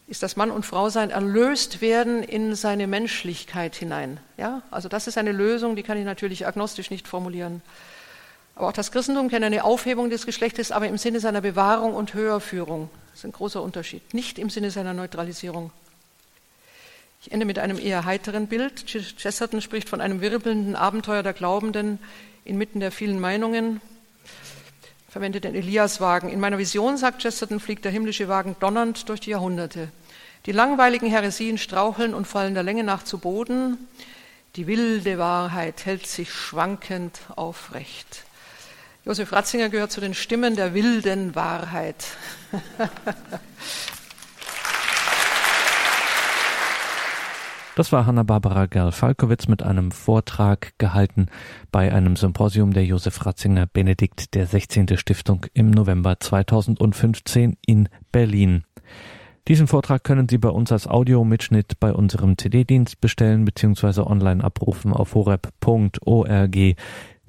[0.08, 4.20] ist das Mann und Frau sein erlöst werden in seine Menschlichkeit hinein.
[4.38, 7.62] Ja, also das ist eine Lösung, die kann ich natürlich agnostisch nicht formulieren.
[8.56, 12.14] Aber auch das Christentum kennt eine Aufhebung des Geschlechtes, aber im Sinne seiner Bewahrung und
[12.14, 12.90] Höherführung.
[13.10, 14.14] Das ist ein großer Unterschied.
[14.14, 15.72] Nicht im Sinne seiner Neutralisierung.
[17.22, 18.86] Ich ende mit einem eher heiteren Bild.
[18.86, 22.00] Chesterton spricht von einem wirbelnden Abenteuer der Glaubenden
[22.44, 23.82] inmitten der vielen Meinungen
[25.10, 26.30] verwendet den Eliaswagen.
[26.30, 29.90] In meiner Vision, sagt Chesterton, fliegt der himmlische Wagen donnernd durch die Jahrhunderte.
[30.46, 33.78] Die langweiligen Heresien straucheln und fallen der Länge nach zu Boden.
[34.56, 38.24] Die wilde Wahrheit hält sich schwankend aufrecht.
[39.04, 42.06] Josef Ratzinger gehört zu den Stimmen der wilden Wahrheit.
[47.76, 51.28] Das war Hanna-Barbara Gerl-Falkowitz mit einem Vortrag gehalten
[51.72, 54.98] bei einem Symposium der Josef Ratzinger Benedikt der 16.
[54.98, 58.66] Stiftung im November 2015 in Berlin.
[59.48, 64.02] Diesen Vortrag können Sie bei uns als Audiomitschnitt bei unserem CD-Dienst bestellen bzw.
[64.02, 66.58] online abrufen auf horeb.org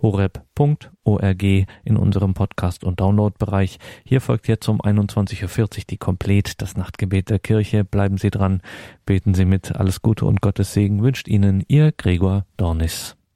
[0.02, 3.78] horeb.org in unserem Podcast- und Download-Bereich.
[4.04, 7.84] Hier folgt jetzt um 21.40 Uhr die Komplett, das Nachtgebet der Kirche.
[7.84, 8.62] Bleiben Sie dran,
[9.06, 9.74] beten Sie mit.
[9.74, 13.16] Alles Gute und Gottes Segen wünscht Ihnen Ihr Gregor Dornis.